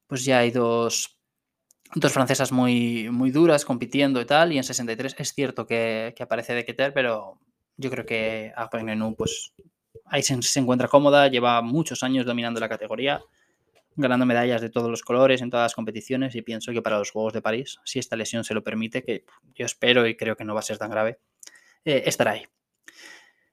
pues 0.07 0.23
ya 0.23 0.39
hay 0.39 0.51
dos, 0.51 1.19
dos 1.95 2.13
francesas 2.13 2.53
muy, 2.53 3.09
muy 3.09 3.29
duras 3.29 3.65
compitiendo 3.65 4.21
y 4.21 4.25
tal. 4.25 4.53
Y 4.53 4.57
en 4.57 4.63
63 4.63 5.15
es 5.17 5.33
cierto 5.33 5.67
que, 5.67 6.15
aparece 6.17 6.53
de 6.53 6.63
Keter, 6.63 6.93
pero 6.93 7.37
yo 7.75 7.89
creo 7.89 8.05
que 8.05 8.53
Agbegnenu, 8.55 9.17
pues 9.17 9.53
ahí 10.05 10.23
se 10.23 10.59
encuentra 10.61 10.87
cómoda. 10.87 11.27
Lleva 11.27 11.61
muchos 11.61 12.03
años 12.03 12.25
dominando 12.25 12.61
la 12.61 12.69
categoría 12.69 13.21
ganando 13.95 14.25
medallas 14.25 14.61
de 14.61 14.69
todos 14.69 14.89
los 14.89 15.01
colores 15.01 15.41
en 15.41 15.49
todas 15.49 15.65
las 15.65 15.75
competiciones 15.75 16.35
y 16.35 16.41
pienso 16.41 16.71
que 16.71 16.81
para 16.81 16.99
los 16.99 17.11
Juegos 17.11 17.33
de 17.33 17.41
París, 17.41 17.79
si 17.85 17.99
esta 17.99 18.15
lesión 18.15 18.43
se 18.43 18.53
lo 18.53 18.63
permite, 18.63 19.03
que 19.03 19.25
yo 19.53 19.65
espero 19.65 20.05
y 20.07 20.15
creo 20.15 20.35
que 20.35 20.43
no 20.43 20.53
va 20.53 20.59
a 20.59 20.63
ser 20.63 20.77
tan 20.77 20.89
grave, 20.89 21.19
eh, 21.85 22.03
estará 22.05 22.31
ahí. 22.31 22.45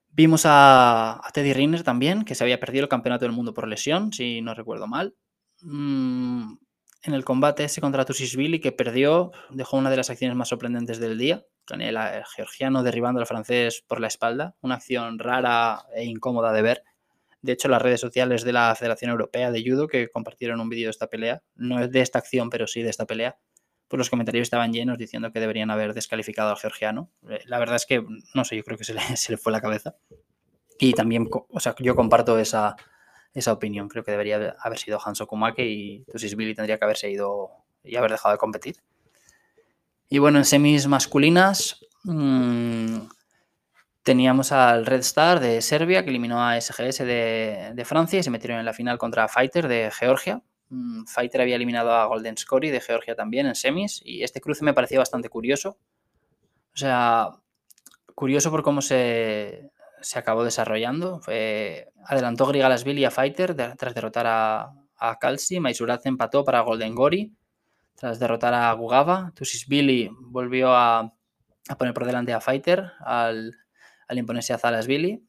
Vimos 0.09 0.43
a, 0.45 1.21
Teddy 1.33 1.53
Riner 1.53 1.83
también, 1.83 2.23
que 2.23 2.35
se 2.35 2.43
había 2.43 2.59
perdido 2.59 2.83
el 2.83 2.89
campeonato 2.89 3.25
del 3.25 3.31
mundo 3.31 3.53
por 3.53 3.67
lesión, 3.67 4.13
si 4.13 4.41
no 4.41 4.53
recuerdo 4.53 4.87
mal. 4.87 5.15
Mm, 5.61 6.53
en 7.03 7.13
el 7.13 7.25
combate 7.25 7.63
ese 7.63 7.81
contra 7.81 8.05
Tusisvili 8.05 8.59
que 8.59 8.71
perdió, 8.71 9.31
dejó 9.49 9.77
una 9.77 9.89
de 9.89 9.97
las 9.97 10.09
acciones 10.09 10.37
más 10.37 10.49
sorprendentes 10.49 10.99
del 10.99 11.17
día, 11.17 11.45
con 11.65 11.81
el 11.81 11.97
georgiano 12.35 12.83
derribando 12.83 13.21
al 13.21 13.27
francés 13.27 13.83
por 13.87 13.99
la 13.99 14.07
espalda, 14.07 14.55
una 14.61 14.75
acción 14.75 15.17
rara 15.19 15.85
e 15.95 16.05
incómoda 16.05 16.53
de 16.53 16.61
ver 16.61 16.83
de 17.43 17.51
hecho, 17.51 17.67
las 17.67 17.81
redes 17.81 17.99
sociales 17.99 18.43
de 18.43 18.53
la 18.53 18.73
Federación 18.73 19.11
Europea 19.11 19.51
de 19.51 19.63
Judo 19.63 19.87
que 19.87 20.09
compartieron 20.09 20.61
un 20.61 20.69
vídeo 20.69 20.87
de 20.87 20.91
esta 20.91 21.07
pelea, 21.07 21.43
no 21.55 21.79
es 21.79 21.91
de 21.91 21.99
esta 21.99 22.17
acción, 22.19 22.49
pero 22.49 22.67
sí 22.67 22.81
de 22.81 22.89
esta 22.89 23.05
pelea, 23.05 23.37
pues 23.89 23.97
los 23.97 24.09
comentarios 24.09 24.43
estaban 24.43 24.71
llenos 24.71 24.97
diciendo 24.97 25.31
que 25.33 25.41
deberían 25.41 25.69
haber 25.69 25.93
descalificado 25.93 26.51
al 26.51 26.57
georgiano. 26.57 27.11
Eh, 27.29 27.41
la 27.45 27.59
verdad 27.59 27.75
es 27.75 27.85
que, 27.85 28.01
no 28.33 28.45
sé, 28.45 28.55
yo 28.55 28.63
creo 28.63 28.77
que 28.77 28.85
se 28.85 28.93
le, 28.95 29.01
se 29.17 29.33
le 29.33 29.37
fue 29.37 29.51
la 29.51 29.59
cabeza. 29.59 29.97
Y 30.79 30.93
también, 30.93 31.29
o 31.31 31.59
sea, 31.59 31.75
yo 31.79 31.95
comparto 31.95 32.39
esa, 32.39 32.77
esa 33.33 33.51
opinión. 33.51 33.89
Creo 33.89 34.05
que 34.05 34.11
debería 34.11 34.55
haber 34.59 34.79
sido 34.79 34.99
Hanso 35.03 35.27
Kumake 35.27 35.65
y 35.65 36.05
Billy 36.35 36.55
tendría 36.55 36.77
que 36.77 36.85
haberse 36.85 37.11
ido 37.11 37.51
y 37.83 37.97
haber 37.97 38.11
dejado 38.11 38.33
de 38.33 38.39
competir. 38.39 38.77
Y 40.07 40.19
bueno, 40.19 40.37
en 40.37 40.45
semis 40.45 40.87
masculinas, 40.87 41.85
mmm, 42.03 42.99
Teníamos 44.03 44.51
al 44.51 44.85
Red 44.85 44.99
Star 44.99 45.39
de 45.39 45.61
Serbia, 45.61 46.03
que 46.03 46.09
eliminó 46.09 46.43
a 46.43 46.59
SGS 46.59 46.99
de, 46.99 47.83
Francia 47.85 48.19
y 48.19 48.23
se 48.23 48.29
metieron 48.29 48.59
en 48.59 48.65
la 48.65 48.73
final 48.73 48.97
contra 48.97 49.27
Fighter 49.27 49.67
de 49.67 49.89
Georgia. 49.91 50.41
Mm, 50.69 51.05
Fighter 51.05 51.41
había 51.41 51.55
eliminado 51.55 51.93
a 51.93 52.05
Golden 52.05 52.37
Scory 52.37 52.69
de 52.69 52.81
Georgia 52.81 53.15
también 53.15 53.47
en 53.47 53.55
semis 53.55 54.01
y 54.03 54.23
este 54.23 54.41
cruce 54.41 54.65
me 54.65 54.73
parecía 54.73 54.99
bastante 54.99 55.29
curioso. 55.29 55.77
O 56.73 56.77
sea, 56.77 57.29
curioso 58.13 58.51
por 58.51 58.61
cómo 58.61 58.81
se, 58.81 59.71
se 60.01 60.19
acabó 60.19 60.43
desarrollando. 60.43 61.21
adelantó 62.05 62.45
Grigalasvili 62.45 63.05
a 63.05 63.11
Fighter 63.11 63.55
tras 63.55 63.95
derrotar 63.95 64.27
a, 64.27 64.73
a 64.97 65.19
Kalsi. 65.19 65.59
Maisurat 65.59 66.05
empató 66.05 66.43
para 66.43 66.61
Golden 66.61 66.93
Gori 66.95 67.33
tras 67.95 68.19
derrotar 68.19 68.53
a 68.53 68.71
Gugava. 68.73 69.31
Billy 69.67 70.11
volvió 70.19 70.73
a, 70.73 71.13
poner 71.77 71.93
por 71.93 72.05
delante 72.05 72.33
a 72.33 72.41
Fighter 72.41 72.91
al, 72.99 73.55
al 74.13 74.19
imponerse 74.19 74.53
a 74.53 74.57
Zalasvili. 74.57 75.25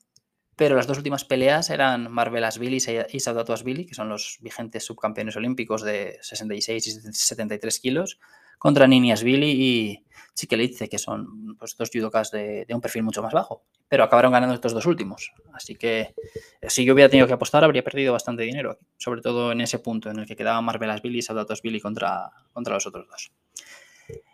Pero 0.56 0.76
las 0.76 0.86
dos 0.86 0.98
últimas 0.98 1.24
peleas 1.24 1.68
eran 1.70 2.10
Marvelasvili 2.12 2.78
y 3.12 3.20
Saudatuasvili, 3.20 3.86
que 3.86 3.94
son 3.94 4.08
los 4.08 4.38
vigentes 4.40 4.84
subcampeones 4.84 5.34
olímpicos 5.34 5.82
de 5.82 6.18
66 6.20 6.86
y 6.86 6.90
73 7.12 7.80
kilos, 7.80 8.20
contra 8.58 8.86
Niniasvili 8.86 9.50
y 9.50 10.04
Chikelitze, 10.34 10.88
que 10.88 10.98
son 10.98 11.56
pues, 11.58 11.76
dos 11.76 11.90
judokas 11.92 12.30
de, 12.30 12.66
un 12.70 12.80
perfil 12.80 13.02
mucho 13.02 13.20
más 13.20 13.32
bajo. 13.32 13.64
Pero 13.88 14.04
acabaron 14.04 14.32
ganando 14.32 14.54
estos 14.54 14.72
dos 14.72 14.86
últimos. 14.86 15.32
Así 15.52 15.74
que 15.74 16.14
si 16.62 16.84
yo 16.84 16.94
hubiera 16.94 17.08
tenido 17.08 17.26
que 17.26 17.32
apostar, 17.32 17.64
habría 17.64 17.84
perdido 17.84 18.12
bastante 18.12 18.42
dinero 18.42 18.78
Sobre 18.96 19.22
todo 19.22 19.52
en 19.52 19.60
ese 19.60 19.80
punto 19.80 20.10
en 20.10 20.20
el 20.20 20.26
que 20.26 20.36
quedaban 20.36 20.64
Marvelasvili 20.64 21.18
y 21.18 21.22
Saudatuasvili 21.22 21.80
contra, 21.80 22.30
contra 22.52 22.74
los 22.74 22.86
otros 22.86 23.06
dos. 23.08 23.32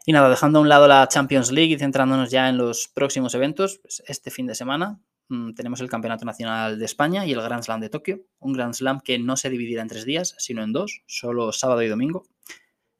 Y 0.07 0.12
nada, 0.12 0.30
dejando 0.30 0.59
a 0.59 0.62
un 0.62 0.69
lado 0.69 0.88
la 0.88 1.07
Champions 1.09 1.52
League 1.52 1.75
y 1.75 1.78
centrándonos 1.78 2.30
ya 2.30 2.49
en 2.49 2.57
los 2.57 2.88
próximos 2.88 3.35
eventos, 3.35 3.80
pues 3.83 4.02
este 4.07 4.30
fin 4.30 4.47
de 4.47 4.54
semana 4.54 4.99
mm, 5.28 5.52
tenemos 5.52 5.80
el 5.80 5.90
Campeonato 5.90 6.25
Nacional 6.25 6.78
de 6.78 6.85
España 6.85 7.26
y 7.26 7.33
el 7.33 7.42
Grand 7.42 7.62
Slam 7.62 7.80
de 7.80 7.90
Tokio. 7.90 8.21
Un 8.38 8.54
Grand 8.54 8.75
Slam 8.75 9.00
que 9.00 9.19
no 9.19 9.37
se 9.37 9.50
dividirá 9.50 9.83
en 9.83 9.88
tres 9.88 10.07
días, 10.07 10.35
sino 10.38 10.62
en 10.62 10.73
dos, 10.73 11.02
solo 11.07 11.52
sábado 11.52 11.83
y 11.83 11.88
domingo. 11.88 12.25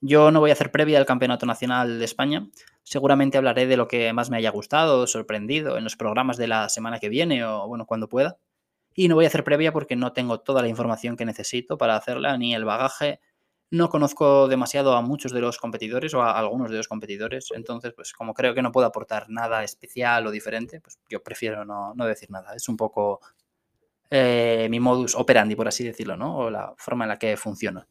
Yo 0.03 0.31
no 0.31 0.41
voy 0.41 0.51
a 0.51 0.55
hacer 0.55 0.71
previa 0.71 0.99
al 0.99 1.07
Campeonato 1.07 1.47
Nacional 1.47 1.99
de 1.99 2.05
España. 2.05 2.49
Seguramente 2.83 3.37
hablaré 3.37 3.67
de 3.67 3.77
lo 3.77 3.87
que 3.87 4.13
más 4.13 4.31
me 4.31 4.39
haya 4.39 4.51
gustado, 4.51 5.07
sorprendido 5.07 5.77
en 5.77 5.85
los 5.85 5.97
programas 5.97 6.39
de 6.39 6.49
la 6.49 6.69
semana 6.71 6.99
que 6.99 7.11
viene 7.11 7.45
o, 7.45 7.69
bueno, 7.69 7.85
cuando 7.87 8.09
pueda. 8.09 8.39
Y 8.95 9.09
no 9.09 9.15
voy 9.15 9.25
a 9.25 9.29
hacer 9.29 9.45
previa 9.45 9.73
porque 9.73 9.97
no 9.97 10.13
tengo 10.13 10.41
toda 10.41 10.63
la 10.63 10.69
información 10.69 11.17
que 11.17 11.25
necesito 11.25 11.77
para 11.77 11.97
hacerla, 11.97 12.37
ni 12.39 12.55
el 12.55 12.65
bagaje 12.65 13.21
no 13.71 13.89
conozco 13.89 14.49
demasiado 14.49 14.95
a 14.95 15.03
muchos 15.03 15.33
de 15.33 15.41
los 15.41 15.59
competidores 15.59 16.13
o 16.15 16.23
a 16.23 16.39
algunos 16.39 16.71
de 16.71 16.77
los 16.77 16.89
competidores, 16.89 17.49
entonces, 17.55 17.93
pues 17.95 18.13
como 18.13 18.35
creo 18.35 18.55
que 18.55 18.63
no 18.63 18.73
puedo 18.73 18.87
aportar 18.87 19.31
nada 19.31 19.63
especial 19.63 20.27
o 20.27 20.31
diferente, 20.31 20.81
pues 20.81 20.99
yo 21.09 21.23
prefiero 21.23 21.65
no, 21.65 21.95
decir 22.05 22.31
nada. 22.31 22.55
Es 22.55 22.69
un 22.69 22.77
poco 22.77 23.21
eh, 24.11 24.67
mi 24.71 24.81
modus 24.81 25.15
operandi, 25.15 25.55
por 25.55 25.69
así 25.69 25.85
decirlo, 25.85 26.17
¿no? 26.17 26.37
O 26.39 26.51
la 26.51 26.75
forma 26.77 27.05
en 27.05 27.11
la 27.11 27.19
que 27.19 27.37
funciona. 27.37 27.87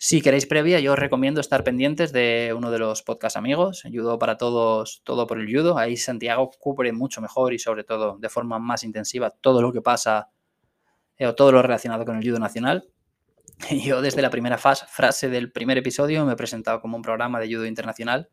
Si 0.00 0.22
queréis 0.22 0.46
previa, 0.46 0.78
yo 0.78 0.92
os 0.92 0.98
recomiendo 0.98 1.40
estar 1.40 1.64
pendientes 1.64 2.12
de 2.12 2.54
uno 2.56 2.70
de 2.70 2.78
los 2.78 3.02
podcast 3.02 3.36
amigos, 3.36 3.82
Judo 3.92 4.16
para 4.16 4.36
Todos, 4.36 5.02
Todo 5.02 5.26
por 5.26 5.40
el 5.40 5.52
Judo. 5.52 5.76
Ahí 5.76 5.96
Santiago 5.96 6.52
cubre 6.60 6.92
mucho 6.92 7.20
mejor 7.20 7.52
y 7.52 7.58
sobre 7.58 7.82
todo 7.82 8.16
de 8.18 8.28
forma 8.28 8.60
más 8.60 8.84
intensiva 8.84 9.30
todo 9.30 9.60
lo 9.60 9.72
que 9.72 9.82
pasa 9.82 10.30
eh, 11.16 11.26
o 11.26 11.34
todo 11.34 11.50
lo 11.50 11.62
relacionado 11.62 12.04
con 12.04 12.16
el 12.16 12.24
judo 12.24 12.38
nacional. 12.38 12.88
Yo 13.84 14.02
desde 14.02 14.22
la 14.22 14.30
primera 14.30 14.58
frase 14.58 15.28
del 15.28 15.50
primer 15.50 15.78
episodio 15.78 16.24
me 16.24 16.32
he 16.32 16.36
presentado 16.36 16.80
como 16.80 16.96
un 16.96 17.02
programa 17.02 17.40
de 17.40 17.48
judo 17.48 17.66
internacional 17.66 18.28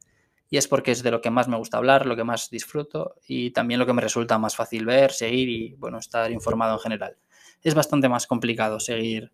y 0.49 0.57
es 0.57 0.67
porque 0.67 0.91
es 0.91 1.03
de 1.03 1.11
lo 1.11 1.21
que 1.21 1.31
más 1.31 1.47
me 1.47 1.57
gusta 1.57 1.77
hablar, 1.77 2.05
lo 2.05 2.15
que 2.15 2.23
más 2.23 2.49
disfruto 2.49 3.15
y 3.27 3.51
también 3.51 3.79
lo 3.79 3.85
que 3.85 3.93
me 3.93 4.01
resulta 4.01 4.37
más 4.37 4.55
fácil 4.55 4.85
ver, 4.85 5.11
seguir 5.11 5.49
y 5.49 5.75
bueno, 5.75 5.97
estar 5.97 6.31
informado 6.31 6.73
en 6.73 6.79
general. 6.79 7.17
Es 7.63 7.73
bastante 7.73 8.09
más 8.09 8.27
complicado 8.27 8.79
seguir 8.79 9.31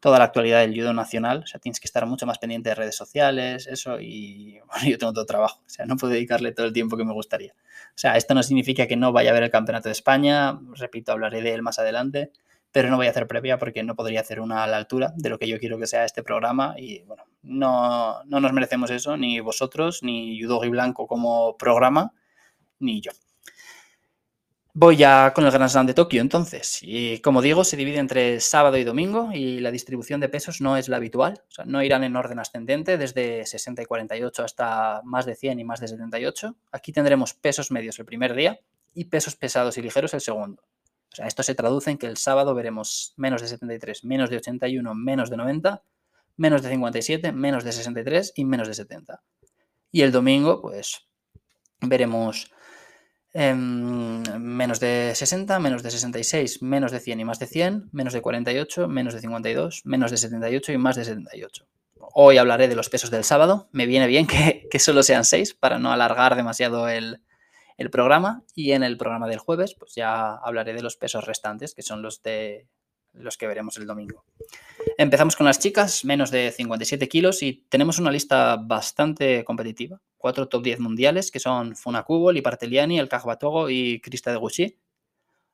toda 0.00 0.18
la 0.18 0.24
actualidad 0.24 0.60
del 0.60 0.74
judo 0.74 0.92
nacional, 0.92 1.44
o 1.44 1.46
sea, 1.46 1.58
tienes 1.58 1.80
que 1.80 1.86
estar 1.86 2.04
mucho 2.04 2.26
más 2.26 2.38
pendiente 2.38 2.68
de 2.68 2.74
redes 2.74 2.94
sociales, 2.94 3.66
eso, 3.66 3.98
y 4.00 4.60
yo 4.86 4.98
tengo 4.98 5.14
todo 5.14 5.24
trabajo, 5.24 5.62
o 5.66 5.68
sea, 5.68 5.86
no 5.86 5.96
puedo 5.96 6.12
dedicarle 6.12 6.52
todo 6.52 6.66
el 6.66 6.74
tiempo 6.74 6.98
que 6.98 7.06
me 7.06 7.14
gustaría. 7.14 7.54
O 7.54 7.96
sea, 7.96 8.16
esto 8.18 8.34
no 8.34 8.42
significa 8.42 8.86
que 8.86 8.96
no 8.96 9.12
vaya 9.12 9.30
a 9.30 9.32
haber 9.32 9.44
el 9.44 9.50
Campeonato 9.50 9.88
de 9.88 9.92
España, 9.92 10.60
repito, 10.74 11.12
hablaré 11.12 11.40
de 11.40 11.54
él 11.54 11.62
más 11.62 11.78
adelante, 11.78 12.32
pero 12.74 12.90
no 12.90 12.96
voy 12.96 13.06
a 13.06 13.10
hacer 13.10 13.28
previa 13.28 13.56
porque 13.56 13.84
no 13.84 13.94
podría 13.94 14.18
hacer 14.18 14.40
una 14.40 14.64
a 14.64 14.66
la 14.66 14.76
altura 14.76 15.12
de 15.14 15.28
lo 15.28 15.38
que 15.38 15.46
yo 15.46 15.60
quiero 15.60 15.78
que 15.78 15.86
sea 15.86 16.04
este 16.04 16.24
programa 16.24 16.74
y 16.76 17.04
bueno, 17.04 17.22
no, 17.44 18.24
nos 18.24 18.52
merecemos 18.52 18.90
eso, 18.90 19.16
ni 19.16 19.38
vosotros, 19.38 20.02
ni 20.02 20.36
Yudogi 20.36 20.70
Blanco 20.70 21.06
como 21.06 21.56
programa, 21.56 22.12
ni 22.80 23.00
yo. 23.00 23.12
Voy 24.72 24.96
ya 24.96 25.32
con 25.32 25.44
el 25.44 25.52
Grand 25.52 25.70
Slam 25.70 25.86
de 25.86 25.94
Tokio 25.94 26.20
entonces. 26.20 26.80
Y 26.82 27.20
como 27.20 27.42
digo, 27.42 27.62
se 27.62 27.76
divide 27.76 27.98
entre 27.98 28.40
sábado 28.40 28.76
y 28.76 28.82
domingo 28.82 29.30
y 29.32 29.60
la 29.60 29.70
distribución 29.70 30.18
de 30.18 30.28
pesos 30.28 30.60
no 30.60 30.76
es 30.76 30.88
la 30.88 30.96
habitual. 30.96 31.44
O 31.48 31.52
sea, 31.52 31.64
no 31.66 31.80
irán 31.80 32.02
en 32.02 32.16
orden 32.16 32.40
ascendente 32.40 32.98
desde 32.98 33.46
60 33.46 33.82
y 33.82 33.86
48 33.86 34.42
hasta 34.42 35.00
más 35.04 35.26
de 35.26 35.36
100 35.36 35.60
y 35.60 35.64
más 35.64 35.78
de 35.78 35.86
78. 35.86 36.56
Aquí 36.72 36.90
tendremos 36.90 37.34
pesos 37.34 37.70
medios 37.70 38.00
el 38.00 38.04
primer 38.04 38.34
día 38.34 38.58
y 38.94 39.04
pesos 39.04 39.36
pesados 39.36 39.78
y 39.78 39.82
ligeros 39.82 40.12
el 40.12 40.20
segundo. 40.20 40.60
Esto 41.20 41.42
se 41.42 41.54
traduce 41.54 41.90
en 41.90 41.98
que 41.98 42.06
el 42.06 42.16
sábado 42.16 42.54
veremos 42.54 43.14
menos 43.16 43.42
de 43.42 43.48
73, 43.48 44.04
menos 44.04 44.30
de 44.30 44.36
81, 44.36 44.94
menos 44.94 45.30
de 45.30 45.36
90, 45.36 45.82
menos 46.36 46.62
de 46.62 46.70
57, 46.70 47.32
menos 47.32 47.64
de 47.64 47.72
63 47.72 48.32
y 48.36 48.44
menos 48.44 48.68
de 48.68 48.74
70. 48.74 49.22
Y 49.92 50.02
el 50.02 50.12
domingo, 50.12 50.60
pues 50.60 51.06
veremos 51.80 52.50
em, 53.32 54.22
menos 54.38 54.80
de 54.80 55.12
60, 55.14 55.58
menos 55.58 55.82
de 55.82 55.90
66, 55.90 56.62
menos 56.62 56.92
de 56.92 57.00
100 57.00 57.20
y 57.20 57.24
más 57.24 57.38
de 57.38 57.46
100, 57.46 57.90
menos 57.92 58.12
de 58.12 58.22
48, 58.22 58.88
menos 58.88 59.14
de 59.14 59.20
52, 59.20 59.82
menos 59.84 60.10
de 60.10 60.16
78 60.16 60.72
y 60.72 60.78
más 60.78 60.96
de 60.96 61.04
78. 61.04 61.66
Hoy 62.16 62.38
hablaré 62.38 62.68
de 62.68 62.76
los 62.76 62.90
pesos 62.90 63.10
del 63.10 63.24
sábado. 63.24 63.68
Me 63.72 63.86
viene 63.86 64.06
bien 64.06 64.26
que, 64.26 64.68
que 64.70 64.78
solo 64.78 65.02
sean 65.02 65.24
6 65.24 65.54
para 65.54 65.78
no 65.78 65.92
alargar 65.92 66.36
demasiado 66.36 66.88
el, 66.88 67.20
el 67.76 67.90
programa 67.90 68.44
y 68.54 68.72
en 68.72 68.82
el 68.82 68.96
programa 68.96 69.28
del 69.28 69.38
jueves 69.38 69.74
pues 69.74 69.94
ya 69.94 70.34
hablaré 70.36 70.74
de 70.74 70.82
los 70.82 70.96
pesos 70.96 71.24
restantes 71.24 71.74
que 71.74 71.82
son 71.82 72.02
los 72.02 72.22
de 72.22 72.68
los 73.14 73.36
que 73.36 73.46
veremos 73.46 73.76
el 73.76 73.86
domingo. 73.86 74.24
Empezamos 74.98 75.36
con 75.36 75.46
las 75.46 75.58
chicas, 75.58 76.04
menos 76.04 76.30
de 76.30 76.50
57 76.50 77.08
kilos 77.08 77.42
y 77.42 77.64
tenemos 77.68 77.98
una 77.98 78.10
lista 78.10 78.56
bastante 78.56 79.44
competitiva. 79.44 80.00
Cuatro 80.18 80.48
top 80.48 80.62
10 80.62 80.80
mundiales 80.80 81.30
que 81.30 81.40
son 81.40 81.76
Funakubo, 81.76 82.32
Liparteliani, 82.32 82.98
El 82.98 83.08
Cajbatogo 83.08 83.70
y 83.70 84.00
Krista 84.00 84.30
de 84.30 84.36
Gucci. 84.36 84.78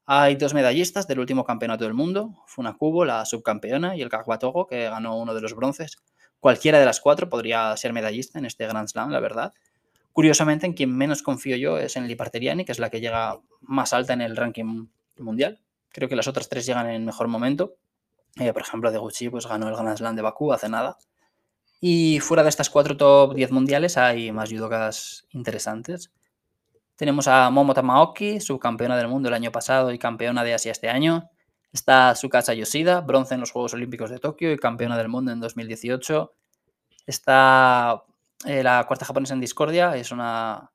Hay 0.07 0.35
dos 0.35 0.55
medallistas 0.55 1.07
del 1.07 1.21
último 1.21 1.45
campeonato 1.45 1.85
del 1.85 1.95
mundo, 1.95 2.43
Funakubo, 2.47 3.05
la 3.05 3.25
subcampeona, 3.25 3.97
y 3.97 4.03
el 4.03 4.09
Cajbatogo, 4.09 4.67
que 4.67 4.89
ganó 4.89 5.17
uno 5.17 5.35
de 5.35 5.41
los 5.41 5.55
bronces. 5.55 5.99
Cualquiera 6.41 6.81
de 6.81 6.87
las 6.87 7.01
cuatro 7.01 7.29
podría 7.29 7.77
ser 7.77 7.93
medallista 7.93 8.39
en 8.39 8.47
este 8.47 8.67
Grand 8.67 8.89
Slam, 8.89 9.11
la 9.11 9.21
verdad. 9.21 9.53
Curiosamente, 10.13 10.67
en 10.67 10.73
quien 10.73 10.97
menos 10.97 11.23
confío 11.23 11.57
yo 11.57 11.79
es 11.79 11.97
en 11.97 12.07
Liparteriani, 12.09 12.65
que 12.65 12.73
es 12.73 12.79
la 12.79 12.91
que 12.91 13.01
llega 13.01 13.41
más 13.61 13.93
alta 13.93 14.13
en 14.13 14.21
el 14.21 14.37
ranking 14.37 14.89
mundial. 15.19 15.61
Creo 15.91 16.09
que 16.09 16.17
las 16.17 16.29
otras 16.29 16.49
tres 16.49 16.67
llegan 16.67 16.89
en 16.89 17.05
mejor 17.05 17.29
momento. 17.29 17.77
Eh, 18.37 18.53
por 18.53 18.63
ejemplo, 18.63 18.91
de 18.91 18.99
Gucci 18.99 19.29
pues, 19.29 19.47
ganó 19.47 19.69
el 19.69 19.75
Grand 19.75 19.97
Slam 19.97 20.17
de 20.17 20.23
Bakú 20.23 20.53
hace 20.53 20.69
nada. 20.69 20.97
Y 21.81 22.21
fuera 22.21 22.43
de 22.43 22.51
estas 22.51 22.69
cuatro 22.71 22.97
top 22.97 23.35
10 23.35 23.53
mundiales 23.53 23.97
hay 23.97 24.33
más 24.33 24.51
judokas 24.51 25.27
interesantes. 25.31 26.13
Tenemos 26.97 27.27
a 27.27 27.49
Momo 27.49 27.73
Tamaoki, 27.73 28.41
subcampeona 28.41 28.97
del 28.97 29.09
mundo 29.09 29.29
el 29.29 29.35
año 29.35 29.51
pasado 29.51 29.91
y 29.91 29.99
campeona 29.99 30.45
de 30.45 30.53
Asia 30.53 30.73
este 30.73 30.91
año. 30.91 31.31
Está 31.73 32.13
Tsukasa 32.13 32.53
Yoshida, 32.53 33.01
bronce 33.01 33.35
en 33.35 33.41
los 33.41 33.53
Juegos 33.53 33.73
Olímpicos 33.73 34.11
de 34.11 34.19
Tokio 34.19 34.53
y 34.53 34.59
campeona 34.59 34.99
del 34.99 35.09
mundo 35.09 35.33
en 35.33 35.41
2018. 35.41 36.35
Está 37.07 38.05
eh, 38.47 38.63
la 38.63 38.85
cuarta 38.87 39.05
japonesa 39.05 39.35
en 39.35 39.41
discordia 39.41 39.97
es 39.97 40.13
una, 40.13 40.71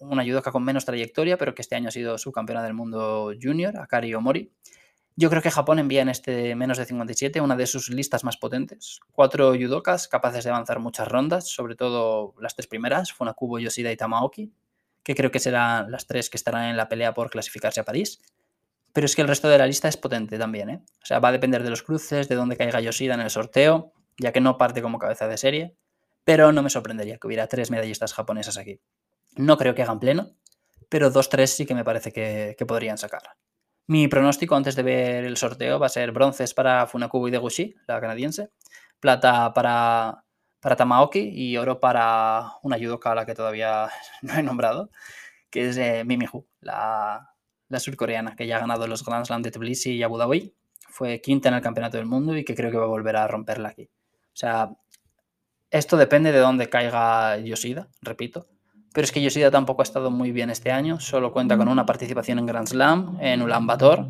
una 0.00 0.24
judoka 0.24 0.52
con 0.52 0.62
menos 0.62 0.84
trayectoria, 0.84 1.38
pero 1.38 1.54
que 1.54 1.62
este 1.62 1.74
año 1.74 1.88
ha 1.88 1.92
sido 1.92 2.18
subcampeona 2.18 2.62
del 2.62 2.74
mundo 2.74 3.32
junior, 3.40 3.78
Akari 3.78 4.14
Omori. 4.14 4.52
Yo 5.18 5.30
creo 5.30 5.40
que 5.40 5.50
Japón 5.50 5.78
envía 5.78 6.02
en 6.02 6.10
este 6.10 6.54
menos 6.54 6.76
de 6.76 6.84
57 6.84 7.40
una 7.40 7.56
de 7.56 7.66
sus 7.66 7.88
listas 7.88 8.22
más 8.22 8.36
potentes. 8.36 9.00
Cuatro 9.12 9.54
judokas 9.54 10.08
capaces 10.08 10.44
de 10.44 10.50
avanzar 10.50 10.78
muchas 10.78 11.08
rondas, 11.08 11.48
sobre 11.48 11.74
todo 11.74 12.34
las 12.38 12.54
tres 12.54 12.66
primeras, 12.66 13.12
Funakubo, 13.12 13.58
Yoshida 13.58 13.90
y 13.90 13.96
Tamaoki, 13.96 14.52
que 15.02 15.14
creo 15.14 15.30
que 15.30 15.40
serán 15.40 15.90
las 15.90 16.06
tres 16.06 16.28
que 16.28 16.36
estarán 16.36 16.64
en 16.64 16.76
la 16.76 16.90
pelea 16.90 17.14
por 17.14 17.30
clasificarse 17.30 17.80
a 17.80 17.84
París. 17.84 18.20
Pero 18.92 19.06
es 19.06 19.16
que 19.16 19.22
el 19.22 19.28
resto 19.28 19.48
de 19.48 19.56
la 19.56 19.66
lista 19.66 19.88
es 19.88 19.96
potente 19.96 20.38
también, 20.38 20.68
¿eh? 20.68 20.82
O 21.02 21.06
sea, 21.06 21.18
va 21.18 21.28
a 21.28 21.32
depender 21.32 21.62
de 21.62 21.70
los 21.70 21.82
cruces, 21.82 22.28
de 22.28 22.34
dónde 22.34 22.58
caiga 22.58 22.80
Yoshida 22.80 23.14
en 23.14 23.20
el 23.20 23.30
sorteo, 23.30 23.94
ya 24.18 24.32
que 24.32 24.42
no 24.42 24.58
parte 24.58 24.82
como 24.82 24.98
cabeza 24.98 25.28
de 25.28 25.38
serie 25.38 25.76
pero 26.26 26.50
no 26.50 26.60
me 26.60 26.70
sorprendería 26.70 27.18
que 27.18 27.28
hubiera 27.28 27.46
tres 27.46 27.70
medallistas 27.70 28.12
japonesas 28.12 28.58
aquí. 28.58 28.80
No 29.36 29.56
creo 29.56 29.76
que 29.76 29.82
hagan 29.82 30.00
pleno, 30.00 30.32
pero 30.88 31.08
dos, 31.08 31.28
tres 31.28 31.52
sí 31.52 31.66
que 31.66 31.74
me 31.76 31.84
parece 31.84 32.12
que, 32.12 32.56
podrían 32.66 32.98
sacar. 32.98 33.22
Mi 33.86 34.08
pronóstico 34.08 34.56
antes 34.56 34.74
de 34.74 34.82
ver 34.82 35.24
el 35.24 35.36
sorteo 35.36 35.78
va 35.78 35.86
a 35.86 35.88
ser 35.88 36.10
bronces 36.10 36.52
para 36.52 36.88
Funakubo 36.88 37.28
y 37.28 37.30
Deguchi, 37.30 37.76
la 37.86 38.00
canadiense, 38.00 38.50
plata 38.98 39.54
para, 39.54 40.24
para 40.58 40.74
Tamaoki 40.74 41.20
y 41.20 41.56
oro 41.58 41.78
para 41.78 42.54
una 42.64 42.76
judoka 42.76 43.12
a 43.12 43.14
la 43.14 43.24
que 43.24 43.36
todavía 43.36 43.88
no 44.22 44.34
he 44.34 44.42
nombrado, 44.42 44.90
que 45.48 45.68
es 45.68 45.76
eh, 45.76 46.02
Mimihu, 46.04 46.44
la, 46.58 47.36
la 47.68 47.78
surcoreana, 47.78 48.34
que 48.34 48.48
ya 48.48 48.56
ha 48.56 48.60
ganado 48.60 48.88
los 48.88 49.04
Grand 49.04 49.26
Slam 49.26 49.42
de 49.42 49.52
Tbilisi 49.52 49.92
y 49.92 50.02
Abu 50.02 50.18
Dhabi. 50.18 50.52
Fue 50.88 51.20
quinta 51.20 51.50
en 51.50 51.54
el 51.54 51.62
Campeonato 51.62 51.98
del 51.98 52.06
Mundo 52.06 52.36
y 52.36 52.44
que 52.44 52.56
creo 52.56 52.72
que 52.72 52.78
va 52.78 52.84
a 52.84 52.88
volver 52.88 53.16
a 53.16 53.28
romperla 53.28 53.68
aquí. 53.68 53.88
O 54.36 54.38
sea, 54.38 54.70
esto 55.70 55.96
depende 55.96 56.32
de 56.32 56.38
dónde 56.38 56.68
caiga 56.68 57.38
Yoshida, 57.38 57.88
repito. 58.00 58.46
Pero 58.92 59.04
es 59.04 59.12
que 59.12 59.20
Yoshida 59.20 59.50
tampoco 59.50 59.82
ha 59.82 59.84
estado 59.84 60.10
muy 60.10 60.32
bien 60.32 60.48
este 60.48 60.70
año. 60.70 61.00
Solo 61.00 61.32
cuenta 61.32 61.58
con 61.58 61.68
una 61.68 61.84
participación 61.84 62.38
en 62.38 62.46
Grand 62.46 62.66
Slam, 62.66 63.18
en 63.20 63.42
Ulan 63.42 63.66
Bator. 63.66 64.08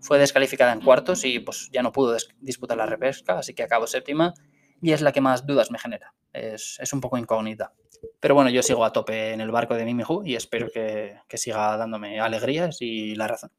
Fue 0.00 0.18
descalificada 0.18 0.72
en 0.72 0.82
cuartos 0.82 1.24
y 1.24 1.38
pues 1.38 1.70
ya 1.72 1.82
no 1.82 1.90
pudo 1.90 2.16
disputar 2.40 2.76
la 2.76 2.84
repesca, 2.84 3.38
así 3.38 3.54
que 3.54 3.62
acabó 3.62 3.86
séptima. 3.86 4.34
Y 4.82 4.92
es 4.92 5.00
la 5.00 5.12
que 5.12 5.22
más 5.22 5.46
dudas 5.46 5.70
me 5.70 5.78
genera. 5.78 6.12
Es, 6.34 6.78
un 6.92 7.00
poco 7.00 7.16
incógnita. 7.16 7.72
Pero 8.20 8.34
bueno, 8.34 8.50
yo 8.50 8.62
sigo 8.62 8.84
a 8.84 8.92
tope 8.92 9.32
en 9.32 9.40
el 9.40 9.50
barco 9.50 9.74
de 9.74 9.86
Mimihu 9.86 10.22
y 10.22 10.34
espero 10.34 10.68
que, 10.70 11.16
que 11.26 11.38
siga 11.38 11.78
dándome 11.78 12.20
alegrías 12.20 12.82
y 12.82 13.14
la 13.14 13.28
razón. 13.28 13.50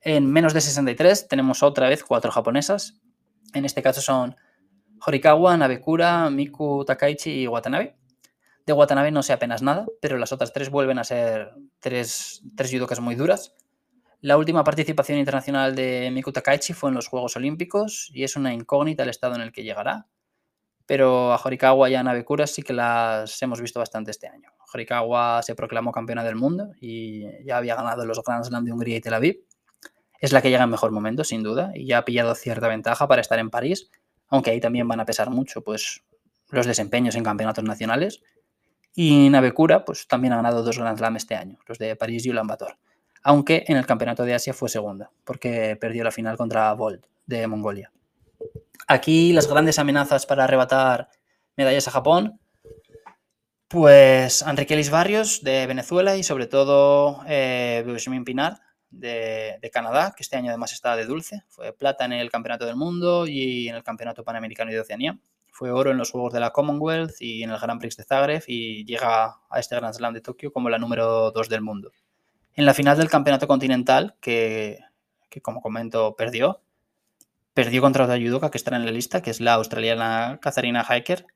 En 0.00 0.26
menos 0.32 0.54
de 0.54 0.62
63 0.62 1.28
tenemos 1.28 1.62
otra 1.62 1.88
vez 1.90 2.02
cuatro 2.02 2.30
japonesas. 2.30 2.98
En 3.52 3.66
este 3.66 3.82
caso 3.82 4.00
son 4.00 4.36
Horikawa, 5.04 5.56
Nabekura, 5.56 6.30
Miku 6.30 6.84
Takaichi 6.84 7.42
y 7.42 7.46
Watanabe. 7.46 7.96
De 8.66 8.72
Watanabe 8.72 9.10
no 9.10 9.22
sé 9.22 9.32
apenas 9.32 9.62
nada, 9.62 9.86
pero 10.00 10.18
las 10.18 10.32
otras 10.32 10.52
tres 10.52 10.70
vuelven 10.70 10.98
a 10.98 11.04
ser 11.04 11.54
tres, 11.78 12.42
tres 12.56 12.70
judokas 12.70 13.00
muy 13.00 13.14
duras. 13.14 13.54
La 14.20 14.36
última 14.36 14.62
participación 14.64 15.18
internacional 15.18 15.74
de 15.74 16.10
Miku 16.12 16.30
Takaichi 16.30 16.74
fue 16.74 16.90
en 16.90 16.96
los 16.96 17.08
Juegos 17.08 17.36
Olímpicos 17.36 18.10
y 18.12 18.24
es 18.24 18.36
una 18.36 18.52
incógnita 18.52 19.02
el 19.02 19.08
estado 19.08 19.34
en 19.34 19.40
el 19.40 19.50
que 19.50 19.62
llegará. 19.62 20.06
Pero 20.84 21.32
a 21.32 21.40
Horikawa 21.42 21.88
y 21.88 21.94
a 21.94 22.02
Nabekura 22.02 22.46
sí 22.46 22.62
que 22.62 22.74
las 22.74 23.40
hemos 23.40 23.60
visto 23.62 23.78
bastante 23.78 24.10
este 24.10 24.28
año. 24.28 24.50
Horikawa 24.72 25.42
se 25.42 25.54
proclamó 25.54 25.90
campeona 25.90 26.22
del 26.22 26.36
mundo 26.36 26.72
y 26.80 27.24
ya 27.46 27.56
había 27.56 27.76
ganado 27.76 28.04
los 28.04 28.22
Grand 28.22 28.44
Slam 28.44 28.64
de 28.64 28.72
Hungría 28.72 28.96
y 28.96 29.00
Tel 29.00 29.14
Aviv. 29.14 29.44
Es 30.20 30.32
la 30.32 30.42
que 30.42 30.50
llega 30.50 30.64
en 30.64 30.70
mejor 30.70 30.90
momento, 30.90 31.24
sin 31.24 31.42
duda, 31.42 31.72
y 31.74 31.86
ya 31.86 31.98
ha 31.98 32.04
pillado 32.04 32.34
cierta 32.34 32.68
ventaja 32.68 33.08
para 33.08 33.22
estar 33.22 33.38
en 33.38 33.48
París, 33.48 33.90
aunque 34.30 34.50
ahí 34.52 34.60
también 34.60 34.88
van 34.88 35.00
a 35.00 35.04
pesar 35.04 35.28
mucho 35.30 35.62
pues, 35.62 36.02
los 36.48 36.66
desempeños 36.66 37.16
en 37.16 37.24
campeonatos 37.24 37.64
nacionales. 37.64 38.22
Y 38.94 39.28
Navecura 39.28 39.84
pues, 39.84 40.06
también 40.08 40.32
ha 40.32 40.36
ganado 40.36 40.62
dos 40.62 40.78
Grand 40.78 40.96
Slam 40.96 41.16
este 41.16 41.34
año, 41.34 41.58
los 41.66 41.78
de 41.78 41.94
París 41.96 42.24
y 42.26 42.30
Ulan. 42.30 42.48
Aunque 43.22 43.64
en 43.68 43.76
el 43.76 43.86
campeonato 43.86 44.24
de 44.24 44.34
Asia 44.34 44.54
fue 44.54 44.68
segunda, 44.68 45.10
porque 45.24 45.76
perdió 45.76 46.04
la 46.04 46.10
final 46.10 46.36
contra 46.36 46.72
Bolt 46.72 47.04
de 47.26 47.46
Mongolia. 47.46 47.92
Aquí 48.88 49.32
las 49.32 49.46
grandes 49.46 49.78
amenazas 49.78 50.26
para 50.26 50.44
arrebatar 50.44 51.08
medallas 51.56 51.86
a 51.86 51.92
Japón, 51.92 52.40
pues 53.68 54.42
Enrique 54.42 54.74
Elis 54.74 54.90
Barrios 54.90 55.44
de 55.44 55.66
Venezuela 55.66 56.16
y 56.16 56.24
sobre 56.24 56.46
todo 56.46 57.22
eh, 57.28 57.84
Pinar 58.24 58.60
de, 58.90 59.70
Canadá, 59.72 60.12
que 60.16 60.22
este 60.22 60.36
año 60.36 60.50
además 60.50 60.72
está 60.72 60.96
de 60.96 61.06
dulce. 61.06 61.42
Fue 61.48 61.72
plata 61.72 62.04
en 62.04 62.12
el 62.12 62.30
Campeonato 62.30 62.66
del 62.66 62.76
Mundo 62.76 63.26
y 63.26 63.68
en 63.68 63.76
el 63.76 63.82
Campeonato 63.82 64.24
Panamericano 64.24 64.70
de 64.70 64.80
Oceanía. 64.80 65.18
Fue 65.52 65.70
oro 65.70 65.90
en 65.90 65.98
los 65.98 66.10
Juegos 66.10 66.32
de 66.32 66.40
la 66.40 66.50
Commonwealth 66.50 67.20
y 67.20 67.42
en 67.42 67.50
el 67.50 67.58
Grand 67.58 67.80
Prix 67.80 67.96
de 67.96 68.04
Zagreb 68.04 68.42
y 68.46 68.84
llega 68.84 69.40
a 69.48 69.60
este 69.60 69.76
Grand 69.76 69.94
Slam 69.94 70.14
de 70.14 70.20
Tokio 70.20 70.52
como 70.52 70.70
la 70.70 70.78
número 70.78 71.30
2 71.30 71.48
del 71.48 71.60
mundo. 71.60 71.92
En 72.54 72.66
la 72.66 72.74
final 72.74 72.98
del 72.98 73.08
Campeonato 73.08 73.46
Continental, 73.46 74.16
que, 74.20 74.78
como 75.42 75.60
comento 75.60 76.14
perdió, 76.16 76.62
perdió 77.54 77.80
contra 77.80 78.04
otra 78.04 78.18
judoka 78.18 78.50
que 78.50 78.58
está 78.58 78.74
en 78.74 78.84
la 78.84 78.90
lista, 78.90 79.22
que 79.22 79.30
es 79.30 79.40
la 79.40 79.54
australiana 79.54 80.38
Katharina 80.40 80.84
Hiker, 80.84 81.26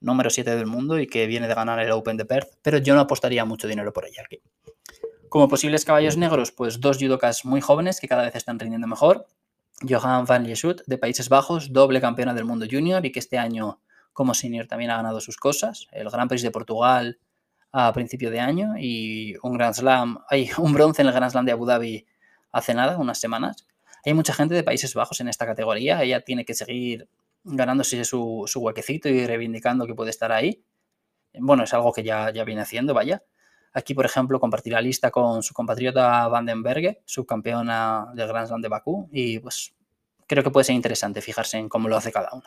número 0.00 0.30
7 0.30 0.56
del 0.56 0.66
mundo 0.66 0.98
y 0.98 1.06
que 1.06 1.26
viene 1.26 1.48
de 1.48 1.54
ganar 1.54 1.78
el 1.80 1.90
Open 1.92 2.16
de 2.16 2.24
Perth, 2.24 2.54
pero 2.62 2.78
yo 2.78 2.94
no 2.94 3.00
apostaría 3.00 3.44
mucho 3.44 3.68
dinero 3.68 3.92
por 3.92 4.06
ella 4.06 4.22
aquí. 4.24 4.40
Como 5.32 5.48
posibles 5.48 5.86
caballos 5.86 6.18
negros, 6.18 6.52
pues 6.52 6.78
dos 6.78 6.98
judokas 6.98 7.46
muy 7.46 7.62
jóvenes 7.62 8.00
que 8.00 8.06
cada 8.06 8.22
vez 8.22 8.36
están 8.36 8.58
rindiendo 8.58 8.86
mejor. 8.86 9.26
Johan 9.80 10.26
van 10.26 10.44
Lieshout, 10.44 10.82
de 10.86 10.98
Países 10.98 11.30
Bajos, 11.30 11.72
doble 11.72 12.02
campeona 12.02 12.34
del 12.34 12.44
mundo 12.44 12.66
junior 12.70 13.06
y 13.06 13.12
que 13.12 13.18
este 13.18 13.38
año 13.38 13.80
como 14.12 14.34
senior 14.34 14.66
también 14.66 14.90
ha 14.90 14.96
ganado 14.96 15.22
sus 15.22 15.38
cosas. 15.38 15.86
El 15.90 16.10
Gran 16.10 16.28
Prix 16.28 16.42
de 16.42 16.50
Portugal 16.50 17.18
a 17.72 17.94
principio 17.94 18.30
de 18.30 18.40
año 18.40 18.74
y 18.78 19.34
un 19.42 19.54
Grand 19.54 19.74
Slam, 19.74 20.18
hay 20.28 20.50
un 20.58 20.74
bronce 20.74 21.00
en 21.00 21.08
el 21.08 21.14
Grand 21.14 21.32
Slam 21.32 21.46
de 21.46 21.52
Abu 21.52 21.64
Dhabi 21.64 22.06
hace 22.50 22.74
nada, 22.74 22.98
unas 22.98 23.18
semanas. 23.18 23.66
Hay 24.04 24.12
mucha 24.12 24.34
gente 24.34 24.54
de 24.54 24.62
Países 24.62 24.92
Bajos 24.92 25.18
en 25.22 25.28
esta 25.28 25.46
categoría. 25.46 26.02
Ella 26.02 26.20
tiene 26.20 26.44
que 26.44 26.52
seguir 26.52 27.08
ganándose 27.42 28.04
su, 28.04 28.42
su 28.44 28.60
huequecito 28.60 29.08
y 29.08 29.26
reivindicando 29.26 29.86
que 29.86 29.94
puede 29.94 30.10
estar 30.10 30.30
ahí. 30.30 30.62
Bueno, 31.32 31.64
es 31.64 31.72
algo 31.72 31.90
que 31.90 32.02
ya, 32.02 32.30
ya 32.34 32.44
viene 32.44 32.60
haciendo, 32.60 32.92
vaya. 32.92 33.22
Aquí, 33.74 33.94
por 33.94 34.04
ejemplo, 34.04 34.38
compartirá 34.38 34.80
lista 34.80 35.10
con 35.10 35.42
su 35.42 35.54
compatriota 35.54 36.28
Vandenberg, 36.28 37.00
subcampeona 37.06 38.12
del 38.14 38.28
Grand 38.28 38.46
Slam 38.46 38.60
de 38.60 38.68
Bakú, 38.68 39.08
y 39.10 39.38
pues 39.38 39.74
creo 40.26 40.42
que 40.42 40.50
puede 40.50 40.64
ser 40.64 40.74
interesante 40.74 41.20
fijarse 41.20 41.58
en 41.58 41.68
cómo 41.68 41.88
lo 41.88 41.96
hace 41.96 42.12
cada 42.12 42.30
uno. 42.32 42.44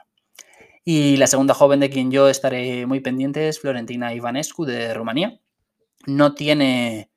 Y 0.83 1.17
la 1.17 1.25
segunda 1.25 1.55
joven 1.55 1.79
de 1.79 1.89
quien 1.89 2.11
yo 2.11 2.29
estaré 2.29 2.85
muy 2.85 2.99
pendiente 2.99 3.47
es 3.47 3.59
Florentina 3.59 4.13
Ivanescu 4.13 4.65
de 4.65 4.93
Rumanía. 4.93 5.39
No 6.05 6.35
tiene, 6.35 7.09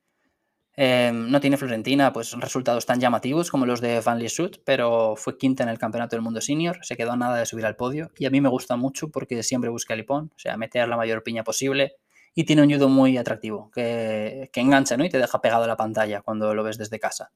em, 0.75 1.29
no 1.29 1.39
tiene 1.39 1.57
Florentina 1.57 2.11
pues, 2.11 2.31
resultados 2.31 2.87
tan 2.87 2.99
llamativos 2.99 3.51
como 3.51 3.67
los 3.67 3.79
de 3.79 4.01
Van 4.01 4.17
Liesut, 4.17 4.57
pero 4.65 5.15
fue 5.15 5.37
quinta 5.37 5.61
en 5.61 5.69
el 5.69 5.77
Campeonato 5.77 6.15
del 6.15 6.23
Mundo 6.23 6.41
Senior, 6.41 6.79
se 6.81 6.97
quedó 6.97 7.15
nada 7.15 7.37
de 7.37 7.45
subir 7.45 7.67
al 7.67 7.75
podio 7.75 8.09
y 8.17 8.25
a 8.25 8.31
mí 8.31 8.41
me 8.41 8.49
gusta 8.49 8.75
mucho 8.75 9.11
porque 9.11 9.43
siempre 9.43 9.69
busca 9.69 9.93
el 9.93 9.99
hipón, 9.99 10.31
o 10.35 10.39
sea, 10.39 10.57
meter 10.57 10.87
la 10.87 10.97
mayor 10.97 11.21
piña 11.21 11.43
posible, 11.43 11.97
y 12.33 12.43
tiene 12.45 12.63
un 12.63 12.71
judo 12.71 12.89
muy 12.89 13.17
atractivo, 13.17 13.71
que, 13.71 14.49
engancha 14.53 14.97
¿no? 14.97 15.05
y 15.05 15.09
te 15.09 15.17
deja 15.17 15.41
pegado 15.41 15.63
a 15.63 15.67
la 15.67 15.77
pantalla 15.77 16.21
cuando 16.21 16.53
lo 16.53 16.63
ves 16.63 16.77
desde 16.77 16.99
casa. 16.99 17.31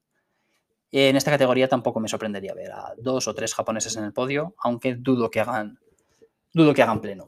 En 0.91 1.15
esta 1.15 1.32
categoría 1.32 1.67
tampoco 1.67 1.99
me 1.99 2.08
sorprendería 2.08 2.53
ver 2.53 2.71
a 2.71 2.93
dos 2.97 3.27
o 3.27 3.34
tres 3.34 3.56
japoneses 3.56 3.95
en 3.97 4.03
el 4.03 4.13
podio, 4.13 4.53
aunque 4.60 4.95
dudo 4.95 5.32
que 5.32 5.39
hagan, 5.39 5.79
dudo 6.53 6.73
que 6.73 6.84
hagan 6.84 7.01
pleno. 7.01 7.25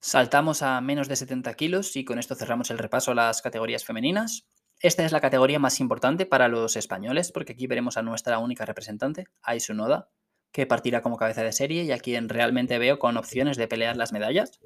Saltamos 0.00 0.62
a 0.62 0.80
menos 0.80 1.08
de 1.08 1.16
70 1.16 1.54
kilos 1.54 1.96
y 1.96 2.04
con 2.04 2.18
esto 2.18 2.34
cerramos 2.34 2.70
el 2.70 2.78
repaso 2.78 3.10
a 3.10 3.14
las 3.14 3.42
categorías 3.42 3.84
femeninas. 3.84 4.46
Esta 4.78 5.04
es 5.04 5.12
la 5.12 5.20
categoría 5.20 5.58
más 5.58 5.80
importante 5.80 6.26
para 6.26 6.46
los 6.46 6.76
españoles 6.76 7.32
porque 7.32 7.54
aquí 7.54 7.66
veremos 7.66 7.96
a 7.96 8.02
nuestra 8.02 8.38
única 8.38 8.64
representante, 8.64 9.26
Aisu 9.42 9.74
Noda, 9.74 10.10
que 10.52 10.66
partirá 10.66 11.02
como 11.02 11.16
cabeza 11.16 11.42
de 11.42 11.52
serie 11.52 11.82
y 11.82 11.90
a 11.90 11.98
quien 11.98 12.28
realmente 12.28 12.78
veo 12.78 12.98
con 12.98 13.16
opciones 13.16 13.56
de 13.56 13.66
pelear 13.66 13.96
las 13.96 14.12
medallas 14.12 14.60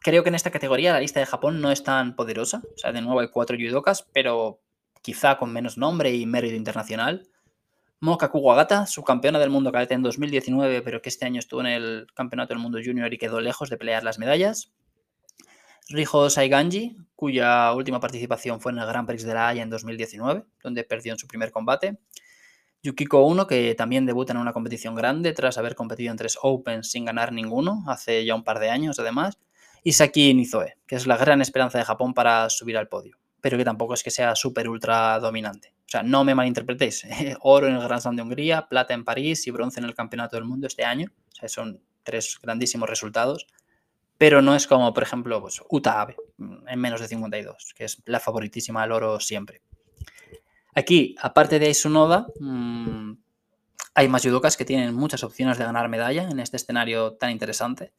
creo 0.00 0.22
que 0.22 0.30
en 0.30 0.34
esta 0.34 0.50
categoría 0.50 0.92
la 0.92 1.00
lista 1.00 1.20
de 1.20 1.26
Japón 1.26 1.60
no 1.60 1.70
es 1.70 1.84
tan 1.84 2.16
poderosa. 2.16 2.62
O 2.74 2.78
sea, 2.78 2.92
de 2.92 3.02
nuevo 3.02 3.20
hay 3.20 3.28
cuatro 3.28 3.56
judokas, 3.56 4.06
pero 4.12 4.60
quizá 5.02 5.36
con 5.38 5.52
menos 5.52 5.78
nombre 5.78 6.12
y 6.14 6.26
mérito 6.26 6.56
internacional. 6.56 7.28
Moka 8.00 8.30
Kuwagata, 8.30 8.86
subcampeona 8.86 9.38
del 9.38 9.50
mundo 9.50 9.70
cadete 9.70 9.94
en 9.94 10.02
2019, 10.02 10.80
pero 10.82 11.02
que 11.02 11.10
este 11.10 11.26
año 11.26 11.38
estuvo 11.38 11.60
en 11.60 11.66
el 11.66 12.06
Campeonato 12.14 12.54
del 12.54 12.62
Mundo 12.62 12.78
Junior 12.82 13.12
y 13.12 13.18
quedó 13.18 13.40
lejos 13.40 13.68
de 13.68 13.76
pelear 13.76 14.02
las 14.02 14.18
medallas. 14.18 14.72
Rijo 15.90 16.30
Saiganji, 16.30 16.96
cuya 17.14 17.72
última 17.74 18.00
participación 18.00 18.60
fue 18.60 18.72
en 18.72 18.78
el 18.78 18.86
Grand 18.86 19.06
Prix 19.06 19.24
de 19.24 19.34
La 19.34 19.48
Haya 19.48 19.62
en 19.62 19.68
2019, 19.68 20.44
donde 20.62 20.84
perdió 20.84 21.12
en 21.12 21.18
su 21.18 21.26
primer 21.26 21.50
combate. 21.50 21.98
Yukiko 22.82 23.22
Uno, 23.26 23.46
que 23.46 23.74
también 23.74 24.06
debuta 24.06 24.32
en 24.32 24.38
una 24.38 24.54
competición 24.54 24.94
grande 24.94 25.34
tras 25.34 25.58
haber 25.58 25.74
competido 25.74 26.10
en 26.10 26.16
tres 26.16 26.38
Opens 26.40 26.90
sin 26.90 27.04
ganar 27.04 27.32
ninguno, 27.32 27.84
hace 27.86 28.24
ya 28.24 28.34
un 28.34 28.44
par 28.44 28.60
de 28.60 28.70
años 28.70 28.98
además 28.98 29.36
y 29.82 29.92
Saki 29.92 30.34
Nizoe, 30.34 30.76
que 30.86 30.96
es 30.96 31.06
la 31.06 31.16
gran 31.16 31.40
esperanza 31.40 31.78
de 31.78 31.84
Japón 31.84 32.14
para 32.14 32.48
subir 32.50 32.76
al 32.76 32.88
podio, 32.88 33.18
pero 33.40 33.56
que 33.58 33.64
tampoco 33.64 33.94
es 33.94 34.02
que 34.02 34.10
sea 34.10 34.34
súper 34.34 34.68
ultra 34.68 35.18
dominante. 35.18 35.74
O 35.80 35.90
sea, 35.90 36.02
no 36.02 36.22
me 36.24 36.34
malinterpretéis, 36.34 37.06
oro 37.40 37.66
en 37.66 37.74
el 37.74 37.82
Grand 37.82 38.00
Slam 38.00 38.16
de 38.16 38.22
Hungría, 38.22 38.68
plata 38.68 38.94
en 38.94 39.04
París 39.04 39.46
y 39.46 39.50
bronce 39.50 39.80
en 39.80 39.86
el 39.86 39.94
Campeonato 39.94 40.36
del 40.36 40.44
Mundo 40.44 40.66
este 40.66 40.84
año. 40.84 41.10
O 41.32 41.34
sea, 41.34 41.48
son 41.48 41.82
tres 42.02 42.38
grandísimos 42.40 42.88
resultados, 42.88 43.46
pero 44.16 44.42
no 44.42 44.54
es 44.54 44.66
como, 44.66 44.92
por 44.92 45.02
ejemplo, 45.02 45.40
pues, 45.40 45.60
Uta 45.68 46.00
Abe, 46.00 46.16
en 46.38 46.78
menos 46.78 47.00
de 47.00 47.08
52, 47.08 47.74
que 47.74 47.84
es 47.84 48.02
la 48.04 48.20
favoritísima 48.20 48.82
al 48.82 48.92
oro 48.92 49.18
siempre. 49.18 49.62
Aquí, 50.74 51.16
aparte 51.20 51.58
de 51.58 51.70
Isunoda, 51.70 52.26
mmm, 52.38 53.14
hay 53.94 54.08
más 54.08 54.22
judokas 54.22 54.56
que 54.56 54.64
tienen 54.64 54.94
muchas 54.94 55.24
opciones 55.24 55.58
de 55.58 55.64
ganar 55.64 55.88
medalla 55.88 56.28
en 56.30 56.38
este 56.38 56.56
escenario 56.56 57.14
tan 57.14 57.30
interesante. 57.30 57.92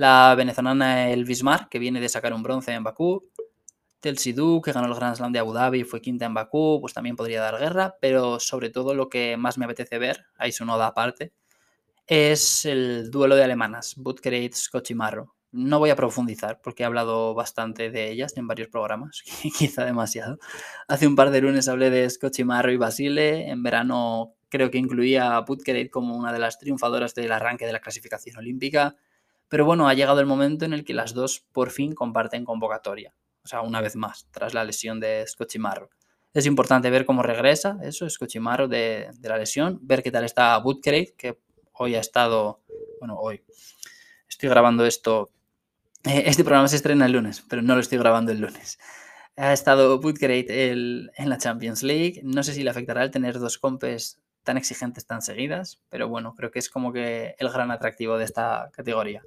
La 0.00 0.34
venezolana 0.34 1.10
El 1.10 1.26
Bismar, 1.26 1.68
que 1.68 1.78
viene 1.78 2.00
de 2.00 2.08
sacar 2.08 2.32
un 2.32 2.42
bronce 2.42 2.72
en 2.72 2.82
Bakú. 2.82 3.28
Tel 4.00 4.16
Sidhu, 4.16 4.62
que 4.62 4.72
ganó 4.72 4.86
el 4.86 4.94
Grand 4.94 5.14
Slam 5.14 5.30
de 5.30 5.40
Abu 5.40 5.52
Dhabi 5.52 5.80
y 5.80 5.84
fue 5.84 6.00
quinta 6.00 6.24
en 6.24 6.32
Bakú, 6.32 6.78
pues 6.80 6.94
también 6.94 7.16
podría 7.16 7.42
dar 7.42 7.58
guerra, 7.58 7.96
pero 8.00 8.40
sobre 8.40 8.70
todo 8.70 8.94
lo 8.94 9.10
que 9.10 9.36
más 9.36 9.58
me 9.58 9.66
apetece 9.66 9.98
ver, 9.98 10.24
ahí 10.38 10.52
su 10.52 10.64
noda 10.64 10.86
aparte, 10.86 11.34
es 12.06 12.64
el 12.64 13.10
duelo 13.10 13.36
de 13.36 13.44
alemanas, 13.44 13.94
Butkereit 13.98 14.54
Marro. 14.94 15.34
No 15.52 15.78
voy 15.78 15.90
a 15.90 15.96
profundizar 15.96 16.62
porque 16.62 16.82
he 16.82 16.86
hablado 16.86 17.34
bastante 17.34 17.90
de 17.90 18.10
ellas 18.10 18.34
en 18.38 18.46
varios 18.46 18.68
programas, 18.68 19.22
quizá 19.58 19.84
demasiado. 19.84 20.38
Hace 20.88 21.08
un 21.08 21.14
par 21.14 21.30
de 21.30 21.42
lunes 21.42 21.68
hablé 21.68 21.90
de 21.90 22.10
Marro 22.46 22.72
y 22.72 22.78
Basile, 22.78 23.50
en 23.50 23.62
verano 23.62 24.32
creo 24.48 24.70
que 24.70 24.78
incluía 24.78 25.36
a 25.36 25.40
Butkereit 25.42 25.90
como 25.90 26.16
una 26.16 26.32
de 26.32 26.38
las 26.38 26.58
triunfadoras 26.58 27.14
del 27.14 27.32
arranque 27.32 27.66
de 27.66 27.74
la 27.74 27.80
clasificación 27.80 28.38
olímpica. 28.38 28.96
Pero 29.50 29.64
bueno, 29.64 29.88
ha 29.88 29.94
llegado 29.94 30.20
el 30.20 30.26
momento 30.26 30.64
en 30.64 30.72
el 30.72 30.84
que 30.84 30.94
las 30.94 31.12
dos 31.12 31.44
por 31.52 31.70
fin 31.70 31.92
comparten 31.92 32.44
convocatoria. 32.44 33.12
O 33.42 33.48
sea, 33.48 33.62
una 33.62 33.80
vez 33.80 33.96
más, 33.96 34.28
tras 34.30 34.54
la 34.54 34.64
lesión 34.64 35.00
de 35.00 35.26
Scotchimarro. 35.26 35.90
Es 36.32 36.46
importante 36.46 36.88
ver 36.88 37.04
cómo 37.04 37.24
regresa 37.24 37.76
eso, 37.82 38.08
Scotchimarro 38.08 38.68
de, 38.68 39.10
la 39.22 39.36
lesión, 39.36 39.80
ver 39.82 40.04
qué 40.04 40.12
tal 40.12 40.24
está 40.24 40.56
Woodcrate, 40.58 41.14
que 41.18 41.40
hoy 41.72 41.96
ha 41.96 42.00
estado, 42.00 42.62
bueno, 43.00 43.16
hoy, 43.18 43.42
estoy 44.28 44.48
grabando 44.48 44.86
esto. 44.86 45.32
Eh, 46.04 46.22
este 46.26 46.44
programa 46.44 46.68
se 46.68 46.76
estrena 46.76 47.06
el 47.06 47.12
lunes, 47.12 47.44
pero 47.48 47.60
no 47.60 47.74
lo 47.74 47.80
estoy 47.80 47.98
grabando 47.98 48.30
el 48.30 48.40
lunes. 48.40 48.78
Ha 49.36 49.52
estado 49.52 49.98
Bootcrate 49.98 50.70
en 50.70 51.10
la 51.16 51.38
Champions 51.38 51.82
League. 51.82 52.20
No 52.22 52.44
sé 52.44 52.54
si 52.54 52.62
le 52.62 52.70
afectará 52.70 53.02
el 53.02 53.10
tener 53.10 53.40
dos 53.40 53.58
compes 53.58 54.20
tan 54.44 54.56
exigentes 54.56 55.06
tan 55.06 55.22
seguidas, 55.22 55.82
pero 55.88 56.08
bueno, 56.08 56.34
creo 56.36 56.52
que 56.52 56.60
es 56.60 56.70
como 56.70 56.92
que 56.92 57.34
el 57.36 57.50
gran 57.50 57.72
atractivo 57.72 58.16
de 58.16 58.24
esta 58.24 58.70
categoría. 58.72 59.22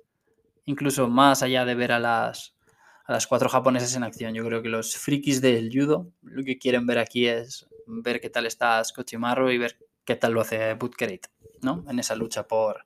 Incluso 0.66 1.08
más 1.08 1.44
allá 1.44 1.66
de 1.66 1.76
ver 1.76 1.92
a 1.92 2.00
las, 2.00 2.56
a 3.06 3.14
las 3.14 3.28
cuatro 3.28 3.50
japonesas 3.50 3.96
en 3.96 4.04
acción, 4.04 4.34
yo 4.34 4.46
creo 4.46 4.62
que 4.62 4.70
los 4.70 4.96
frikis 4.96 5.42
del 5.42 5.70
judo 5.74 6.12
lo 6.22 6.44
que 6.44 6.58
quieren 6.58 6.86
ver 6.86 7.00
aquí 7.00 7.28
es 7.28 7.68
ver 7.86 8.22
qué 8.22 8.30
tal 8.30 8.46
está 8.46 8.84
Scotchimarro 8.84 9.52
y 9.52 9.58
ver 9.58 9.78
qué 10.06 10.16
tal 10.16 10.34
lo 10.34 10.42
hace 10.42 10.74
Bootcrate, 10.74 11.30
¿no? 11.62 11.84
En 11.90 12.00
esa 12.00 12.16
lucha 12.16 12.48
por, 12.48 12.86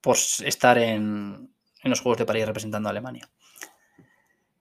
por 0.00 0.16
estar 0.16 0.78
en, 0.78 1.52
en 1.82 1.90
los 1.90 2.00
Juegos 2.00 2.18
de 2.18 2.26
París 2.26 2.46
representando 2.46 2.88
a 2.88 2.90
Alemania. 2.90 3.30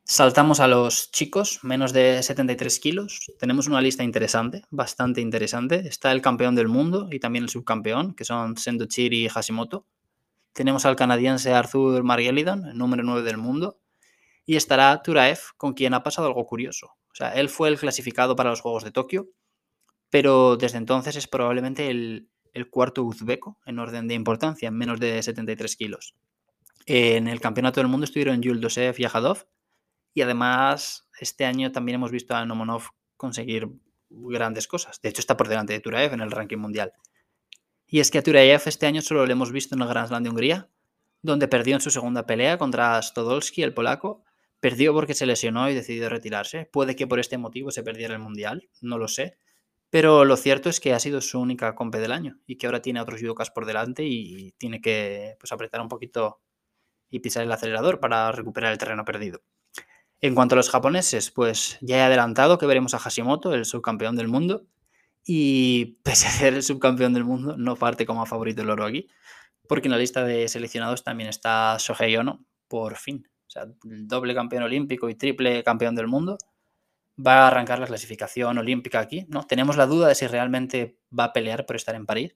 Saltamos 0.03 0.59
a 0.59 0.67
los 0.67 1.11
chicos, 1.11 1.59
menos 1.61 1.93
de 1.93 2.23
73 2.23 2.79
kilos. 2.79 3.31
Tenemos 3.37 3.67
una 3.67 3.79
lista 3.79 4.03
interesante, 4.03 4.63
bastante 4.71 5.21
interesante. 5.21 5.87
Está 5.87 6.11
el 6.11 6.23
campeón 6.23 6.55
del 6.55 6.67
mundo 6.67 7.09
y 7.11 7.19
también 7.19 7.43
el 7.43 7.49
subcampeón, 7.49 8.15
que 8.15 8.25
son 8.25 8.57
Sendochiri 8.57 9.25
y 9.25 9.29
Hashimoto. 9.29 9.85
Tenemos 10.53 10.85
al 10.85 10.95
canadiense 10.95 11.53
Arthur 11.53 12.03
Margelidon, 12.03 12.77
número 12.77 13.03
9 13.03 13.23
del 13.23 13.37
mundo. 13.37 13.79
Y 14.45 14.55
estará 14.55 15.01
Turaev, 15.03 15.39
con 15.57 15.73
quien 15.73 15.93
ha 15.93 16.03
pasado 16.03 16.27
algo 16.27 16.45
curioso. 16.45 16.87
O 17.11 17.15
sea, 17.15 17.33
él 17.33 17.49
fue 17.49 17.69
el 17.69 17.77
clasificado 17.77 18.35
para 18.35 18.49
los 18.49 18.61
Juegos 18.61 18.83
de 18.83 18.91
Tokio, 18.91 19.29
pero 20.09 20.57
desde 20.57 20.77
entonces 20.77 21.15
es 21.15 21.27
probablemente 21.27 21.89
el, 21.89 22.29
el 22.53 22.69
cuarto 22.69 23.03
uzbeco 23.03 23.59
en 23.65 23.79
orden 23.79 24.07
de 24.07 24.15
importancia, 24.15 24.67
en 24.67 24.77
menos 24.77 24.99
de 24.99 25.21
73 25.21 25.75
kilos. 25.75 26.15
En 26.85 27.27
el 27.27 27.39
Campeonato 27.39 27.79
del 27.79 27.89
Mundo 27.89 28.05
estuvieron 28.05 28.41
Yul 28.41 28.61
Dosev 28.61 28.95
y 28.97 29.05
Ajadov, 29.05 29.45
y 30.13 30.21
además, 30.21 31.07
este 31.19 31.45
año 31.45 31.71
también 31.71 31.95
hemos 31.95 32.11
visto 32.11 32.35
a 32.35 32.45
Nomonov 32.45 32.89
conseguir 33.15 33.69
grandes 34.09 34.67
cosas. 34.67 34.99
De 35.01 35.09
hecho, 35.09 35.21
está 35.21 35.37
por 35.37 35.47
delante 35.47 35.73
de 35.73 35.79
Turaev 35.79 36.13
en 36.13 36.21
el 36.21 36.31
ranking 36.31 36.57
mundial. 36.57 36.93
Y 37.91 37.99
es 37.99 38.11
que 38.11 38.19
a 38.19 38.23
Turaev 38.23 38.61
este 38.67 38.85
año 38.85 39.01
solo 39.01 39.25
lo 39.25 39.31
hemos 39.31 39.51
visto 39.51 39.73
en 39.73 39.81
el 39.81 39.87
Grand 39.87 40.07
Slam 40.07 40.21
de 40.21 40.29
Hungría, 40.29 40.69
donde 41.23 41.47
perdió 41.47 41.73
en 41.73 41.81
su 41.81 41.89
segunda 41.89 42.27
pelea 42.27 42.59
contra 42.59 43.01
Stodolski, 43.01 43.63
el 43.63 43.73
polaco. 43.73 44.23
Perdió 44.59 44.93
porque 44.93 45.15
se 45.15 45.25
lesionó 45.25 45.69
y 45.69 45.73
decidió 45.73 46.07
retirarse. 46.07 46.69
Puede 46.71 46.95
que 46.95 47.07
por 47.07 47.19
este 47.19 47.37
motivo 47.37 47.71
se 47.71 47.81
perdiera 47.81 48.13
el 48.13 48.19
mundial, 48.19 48.69
no 48.81 48.97
lo 48.97 49.07
sé. 49.07 49.37
Pero 49.89 50.23
lo 50.23 50.37
cierto 50.37 50.69
es 50.69 50.79
que 50.79 50.93
ha 50.93 50.99
sido 50.99 51.19
su 51.19 51.39
única 51.39 51.73
compe 51.73 51.97
del 51.97 52.11
año 52.11 52.37
y 52.45 52.57
que 52.57 52.67
ahora 52.67 52.81
tiene 52.81 53.01
otros 53.01 53.21
judokas 53.21 53.49
por 53.49 53.65
delante 53.65 54.03
y 54.05 54.51
tiene 54.59 54.81
que 54.81 55.35
pues, 55.39 55.51
apretar 55.51 55.81
un 55.81 55.89
poquito 55.89 56.41
y 57.09 57.21
pisar 57.21 57.43
el 57.43 57.51
acelerador 57.51 57.99
para 57.99 58.31
recuperar 58.31 58.71
el 58.71 58.77
terreno 58.77 59.03
perdido. 59.03 59.41
En 60.21 60.35
cuanto 60.35 60.53
a 60.53 60.57
los 60.57 60.69
japoneses, 60.69 61.31
pues 61.31 61.79
ya 61.81 61.97
he 61.97 62.01
adelantado 62.01 62.59
que 62.59 62.67
veremos 62.67 62.93
a 62.93 62.99
Hashimoto, 62.99 63.53
el 63.55 63.65
subcampeón 63.65 64.15
del 64.15 64.27
mundo. 64.27 64.67
Y 65.31 65.99
pese 66.01 66.25
a 66.25 66.31
ser 66.31 66.55
el 66.55 66.63
subcampeón 66.63 67.13
del 67.13 67.23
mundo, 67.23 67.55
no 67.55 67.75
parte 67.75 68.07
como 68.07 68.25
favorito 68.25 68.63
el 68.63 68.69
oro 68.71 68.83
aquí, 68.83 69.07
porque 69.67 69.87
en 69.87 69.91
la 69.91 69.99
lista 69.99 70.23
de 70.23 70.47
seleccionados 70.47 71.03
también 71.03 71.29
está 71.29 71.77
Shohei 71.77 72.17
Ono, 72.17 72.43
por 72.67 72.95
fin. 72.95 73.29
O 73.45 73.49
sea, 73.51 73.67
doble 73.83 74.33
campeón 74.33 74.63
olímpico 74.63 75.07
y 75.07 75.13
triple 75.13 75.63
campeón 75.63 75.93
del 75.93 76.07
mundo. 76.07 76.39
Va 77.23 77.43
a 77.43 77.47
arrancar 77.49 77.77
la 77.77 77.85
clasificación 77.85 78.57
olímpica 78.57 78.99
aquí, 78.99 79.27
¿no? 79.29 79.43
Tenemos 79.43 79.77
la 79.77 79.85
duda 79.85 80.07
de 80.07 80.15
si 80.15 80.25
realmente 80.25 80.97
va 81.17 81.25
a 81.25 81.33
pelear 81.33 81.67
por 81.67 81.75
estar 81.75 81.93
en 81.93 82.07
París. 82.07 82.35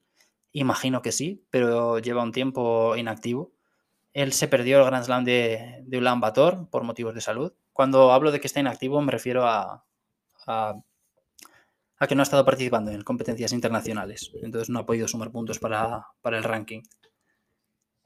Imagino 0.51 1.01
que 1.01 1.12
sí, 1.12 1.47
pero 1.49 1.97
lleva 1.97 2.21
un 2.21 2.32
tiempo 2.32 2.95
inactivo. 2.95 3.53
Él 4.13 4.34
se 4.34 4.47
perdió 4.47 4.77
el 4.77 4.86
Grand 4.86 5.03
Slam 5.03 5.23
de, 5.23 5.82
de 5.82 5.97
Ulan 5.97 6.19
Bator 6.19 6.69
por 6.69 6.84
motivos 6.84 7.15
de 7.15 7.21
salud 7.21 7.53
cuando 7.71 8.12
hablo 8.12 8.32
de 8.32 8.39
que 8.39 8.45
está 8.45 8.60
inactivo 8.60 9.01
me 9.01 9.12
refiero 9.12 9.47
a, 9.47 9.84
a, 10.45 10.75
que 12.08 12.15
no 12.15 12.21
ha 12.21 12.23
estado 12.23 12.45
participando 12.45 12.91
en 12.91 13.01
competencias 13.01 13.53
internacionales. 13.53 14.32
Entonces 14.41 14.69
no 14.69 14.79
ha 14.79 14.86
podido 14.86 15.08
sumar 15.08 15.32
puntos 15.32 15.60
para, 15.60 16.06
el 16.23 16.43
ranking. 16.43 16.82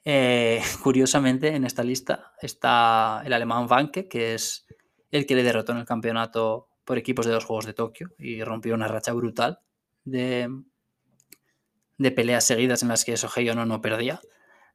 Eh, 0.04 0.62
curiosamente, 0.84 1.56
en 1.56 1.66
esta 1.66 1.84
lista 1.84 2.34
está 2.42 3.22
el 3.26 3.34
alemán 3.34 3.68
Vanke, 3.68 4.08
que 4.08 4.36
es 4.36 4.68
el 5.12 5.26
que 5.26 5.36
le 5.36 5.44
derrotó 5.44 5.72
en 5.72 5.80
el 5.80 5.86
campeonato 5.86 6.70
por 6.84 6.98
equipos 6.98 7.26
de 7.26 7.34
los 7.34 7.46
Juegos 7.46 7.66
de 7.66 7.74
Tokio 7.74 8.14
y 8.18 8.44
rompió 8.44 8.74
una 8.74 8.88
racha 8.88 9.14
brutal 9.14 9.60
de, 10.06 10.50
de 11.98 12.12
peleas 12.12 12.46
seguidas 12.46 12.82
en 12.82 12.90
las 12.90 13.04
que 13.04 13.18
Sohei 13.18 13.54
no 13.54 13.66
no 13.66 13.82
perdía. 13.82 14.22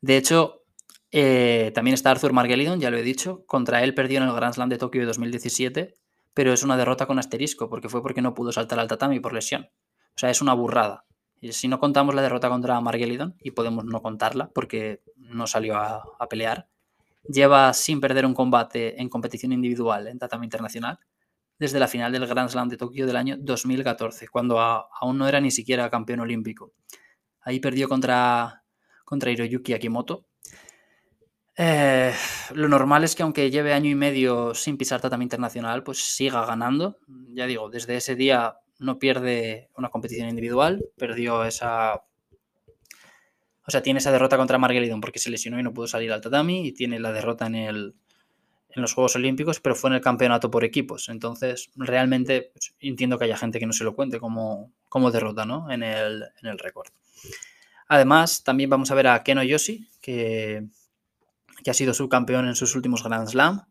De 0.00 0.16
hecho, 0.16 0.62
eh, 1.10 1.72
también 1.74 1.94
está 1.94 2.10
Arthur 2.10 2.32
Margelidon, 2.32 2.80
ya 2.80 2.90
lo 2.90 2.96
he 2.96 3.02
dicho. 3.02 3.44
Contra 3.46 3.84
él 3.84 3.94
perdió 3.94 4.18
en 4.18 4.24
el 4.24 4.34
Grand 4.34 4.54
Slam 4.54 4.68
de 4.68 4.78
Tokio 4.78 5.02
de 5.02 5.06
2017, 5.06 5.94
pero 6.34 6.52
es 6.52 6.62
una 6.62 6.76
derrota 6.76 7.06
con 7.06 7.18
asterisco, 7.18 7.68
porque 7.68 7.88
fue 7.88 8.02
porque 8.02 8.22
no 8.22 8.34
pudo 8.34 8.52
saltar 8.52 8.78
al 8.78 8.88
tatami 8.88 9.20
por 9.20 9.32
lesión. 9.32 9.68
O 10.14 10.18
sea, 10.18 10.30
es 10.30 10.40
una 10.42 10.54
burrada. 10.54 11.04
Y 11.40 11.52
si 11.52 11.68
no 11.68 11.80
contamos 11.80 12.14
la 12.14 12.22
derrota 12.22 12.48
contra 12.48 12.80
Margelidon, 12.80 13.34
y 13.40 13.50
podemos 13.50 13.84
no 13.84 14.00
contarla 14.00 14.50
porque 14.54 15.02
no 15.16 15.46
salió 15.46 15.76
a, 15.76 16.28
pelear, 16.30 16.68
lleva 17.28 17.72
sin 17.72 18.00
perder 18.00 18.26
un 18.26 18.34
combate 18.34 19.00
en 19.00 19.08
competición 19.08 19.52
individual 19.52 20.06
en 20.06 20.18
tatami 20.18 20.46
internacional 20.46 20.98
desde 21.58 21.78
la 21.78 21.88
final 21.88 22.12
del 22.12 22.26
Grand 22.26 22.48
Slam 22.48 22.68
de 22.68 22.76
Tokio 22.76 23.06
del 23.06 23.16
año 23.16 23.36
2014, 23.38 24.28
cuando 24.28 24.58
aún 24.58 25.18
no 25.18 25.28
era 25.28 25.40
ni 25.40 25.50
siquiera 25.50 25.90
campeón 25.90 26.20
olímpico. 26.20 26.72
Ahí 27.40 27.60
perdió 27.60 27.88
contra, 27.88 28.64
contra 29.04 29.30
Hiroyuki 29.30 29.72
Akimoto, 29.72 30.26
eh, 31.56 32.14
lo 32.54 32.68
normal 32.68 33.04
es 33.04 33.14
que 33.14 33.22
aunque 33.22 33.50
lleve 33.50 33.72
año 33.72 33.90
y 33.90 33.94
medio 33.94 34.54
sin 34.54 34.76
pisar 34.76 35.00
tatami 35.00 35.24
internacional, 35.24 35.82
pues 35.82 35.98
siga 35.98 36.46
ganando. 36.46 36.98
Ya 37.34 37.46
digo, 37.46 37.68
desde 37.68 37.96
ese 37.96 38.16
día 38.16 38.56
no 38.78 38.98
pierde 38.98 39.70
una 39.76 39.90
competición 39.90 40.28
individual, 40.28 40.84
perdió 40.96 41.44
esa... 41.44 42.04
O 43.64 43.70
sea, 43.70 43.82
tiene 43.82 43.98
esa 43.98 44.10
derrota 44.10 44.36
contra 44.36 44.58
Margelidon 44.58 45.00
porque 45.00 45.20
se 45.20 45.30
lesionó 45.30 45.58
y 45.60 45.62
no 45.62 45.72
pudo 45.72 45.86
salir 45.86 46.12
al 46.12 46.20
tatami 46.20 46.66
y 46.66 46.72
tiene 46.72 46.98
la 46.98 47.12
derrota 47.12 47.46
en, 47.46 47.54
el, 47.54 47.94
en 48.70 48.82
los 48.82 48.92
Juegos 48.92 49.14
Olímpicos, 49.14 49.60
pero 49.60 49.76
fue 49.76 49.90
en 49.90 49.94
el 49.94 50.00
campeonato 50.00 50.50
por 50.50 50.64
equipos. 50.64 51.08
Entonces, 51.08 51.70
realmente 51.76 52.50
pues, 52.52 52.74
entiendo 52.80 53.18
que 53.18 53.26
haya 53.26 53.36
gente 53.36 53.60
que 53.60 53.66
no 53.66 53.72
se 53.72 53.84
lo 53.84 53.94
cuente 53.94 54.18
como, 54.18 54.72
como 54.88 55.12
derrota 55.12 55.44
¿no? 55.44 55.70
en, 55.70 55.84
el, 55.84 56.24
en 56.42 56.48
el 56.48 56.58
récord. 56.58 56.88
Además, 57.86 58.42
también 58.42 58.70
vamos 58.70 58.90
a 58.90 58.94
ver 58.94 59.06
a 59.06 59.22
Keno 59.22 59.44
Yoshi, 59.44 59.86
que 60.00 60.66
que 61.62 61.70
ha 61.70 61.74
sido 61.74 61.94
subcampeón 61.94 62.48
en 62.48 62.56
sus 62.56 62.74
últimos 62.74 63.02
Grand 63.02 63.28
Slam, 63.28 63.62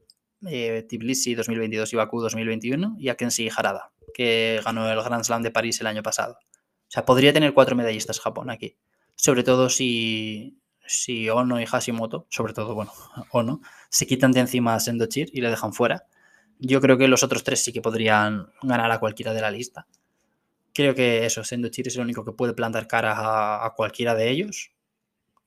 eh, 0.48 0.86
Tbilisi 0.88 1.36
2022 1.36 1.94
y 1.94 1.96
Bakú 1.96 2.22
2021, 2.22 2.96
y 2.98 3.10
a 3.10 3.18
Harada, 3.56 3.92
que 4.14 4.62
ganó 4.64 4.90
el 4.90 5.02
Grand 5.02 5.24
Slam 5.24 5.44
de 5.44 5.52
París 5.52 5.80
el 5.82 5.88
año 5.88 6.04
pasado. 6.04 6.38
O 6.42 6.94
sea, 6.94 7.06
podría 7.06 7.34
tener 7.34 7.54
cuatro 7.54 7.76
medallistas 7.76 8.20
Japón 8.20 8.50
aquí. 8.50 8.78
Sobre 9.16 9.44
todo 9.44 9.70
si, 9.70 10.60
si 10.86 11.30
Ono 11.30 11.62
y 11.62 11.66
Hashimoto, 11.66 12.28
sobre 12.30 12.54
todo, 12.54 12.76
bueno, 12.76 12.92
Ono, 13.32 13.62
se 13.90 14.08
quitan 14.08 14.32
de 14.32 14.42
encima 14.42 14.76
a 14.76 14.80
Sendochir 14.80 15.30
y 15.34 15.42
le 15.42 15.50
dejan 15.50 15.74
fuera. 15.74 16.06
Yo 16.60 16.82
creo 16.82 16.98
que 16.98 17.08
los 17.08 17.24
otros 17.24 17.44
tres 17.44 17.64
sí 17.64 17.74
que 17.74 17.82
podrían 17.82 18.48
ganar 18.62 18.92
a 18.92 19.00
cualquiera 19.00 19.34
de 19.34 19.42
la 19.42 19.52
lista. 19.52 19.88
Creo 20.74 20.96
que 20.96 21.26
eso, 21.26 21.44
Sendochir 21.44 21.88
es 21.88 21.96
el 21.96 22.02
único 22.02 22.24
que 22.24 22.32
puede 22.32 22.54
plantar 22.54 22.88
cara 22.88 23.66
a 23.66 23.74
cualquiera 23.76 24.16
de 24.16 24.30
ellos 24.30 24.72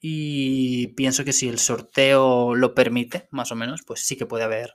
y 0.06 0.88
pienso 0.88 1.24
que 1.24 1.32
si 1.32 1.48
el 1.48 1.58
sorteo 1.58 2.54
lo 2.54 2.74
permite, 2.74 3.26
más 3.30 3.50
o 3.52 3.54
menos, 3.54 3.80
pues 3.86 4.00
sí 4.00 4.16
que 4.16 4.26
puede 4.26 4.44
haber, 4.44 4.74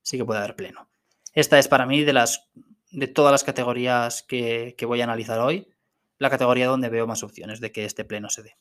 sí 0.00 0.16
que 0.16 0.24
puede 0.24 0.38
haber 0.38 0.56
pleno. 0.56 0.88
Esta 1.34 1.58
es 1.58 1.68
para 1.68 1.84
mí 1.84 2.04
de 2.04 2.14
las 2.14 2.48
de 2.90 3.06
todas 3.06 3.32
las 3.32 3.44
categorías 3.44 4.22
que, 4.22 4.74
voy 4.86 5.02
a 5.02 5.04
analizar 5.04 5.40
hoy, 5.40 5.68
la 6.16 6.30
categoría 6.30 6.68
donde 6.68 6.88
veo 6.88 7.06
más 7.06 7.22
opciones 7.22 7.60
de 7.60 7.70
que 7.70 7.84
este 7.84 8.06
pleno 8.06 8.30
se 8.30 8.44
dé. 8.44 8.56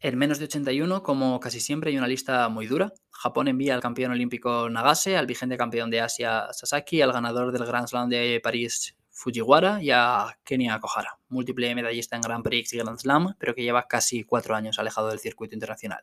En 0.00 0.18
menos 0.18 0.40
de 0.40 0.44
81, 0.44 1.02
como 1.02 1.40
casi 1.40 1.58
siempre, 1.58 1.90
hay 1.90 1.96
una 1.96 2.06
lista 2.06 2.46
muy 2.50 2.66
dura. 2.66 2.92
Japón 3.10 3.48
envía 3.48 3.74
al 3.74 3.80
campeón 3.80 4.12
olímpico 4.12 4.68
Nagase, 4.68 5.16
al 5.16 5.26
vigente 5.26 5.56
campeón 5.56 5.88
de 5.88 6.02
Asia 6.02 6.48
Sasaki, 6.52 7.00
al 7.00 7.14
ganador 7.14 7.50
del 7.50 7.64
Grand 7.64 7.88
Slam 7.88 8.10
de 8.10 8.42
París 8.42 8.94
Fujiwara 9.20 9.82
y 9.82 9.90
a 9.90 10.38
Kenia 10.44 10.80
Kohara, 10.80 11.18
múltiple 11.28 11.74
medallista 11.74 12.16
en 12.16 12.22
Grand 12.22 12.42
Prix 12.42 12.72
y 12.72 12.78
Grand 12.78 12.98
Slam, 12.98 13.34
pero 13.38 13.54
que 13.54 13.62
lleva 13.62 13.86
casi 13.86 14.24
cuatro 14.24 14.54
años 14.54 14.78
alejado 14.78 15.08
del 15.08 15.18
circuito 15.18 15.54
internacional. 15.54 16.02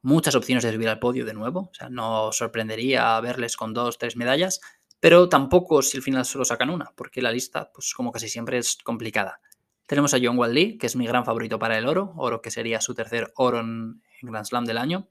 Muchas 0.00 0.34
opciones 0.34 0.64
de 0.64 0.72
subir 0.72 0.88
al 0.88 0.98
podio 0.98 1.26
de 1.26 1.34
nuevo, 1.34 1.68
o 1.70 1.74
sea, 1.74 1.90
no 1.90 2.32
sorprendería 2.32 3.20
verles 3.20 3.58
con 3.58 3.74
dos, 3.74 3.98
tres 3.98 4.16
medallas, 4.16 4.62
pero 5.00 5.28
tampoco 5.28 5.82
si 5.82 5.98
al 5.98 6.02
final 6.02 6.24
solo 6.24 6.46
sacan 6.46 6.70
una, 6.70 6.92
porque 6.96 7.20
la 7.20 7.30
lista, 7.30 7.70
pues 7.74 7.92
como 7.92 8.10
casi 8.10 8.30
siempre, 8.30 8.56
es 8.56 8.78
complicada. 8.82 9.42
Tenemos 9.84 10.14
a 10.14 10.18
John 10.22 10.38
Wally, 10.38 10.78
que 10.78 10.86
es 10.86 10.96
mi 10.96 11.06
gran 11.06 11.26
favorito 11.26 11.58
para 11.58 11.76
el 11.76 11.86
oro, 11.86 12.14
oro 12.16 12.40
que 12.40 12.50
sería 12.50 12.80
su 12.80 12.94
tercer 12.94 13.34
oro 13.36 13.60
en, 13.60 14.00
Grand 14.22 14.46
Slam 14.46 14.64
del 14.64 14.78
año. 14.78 15.08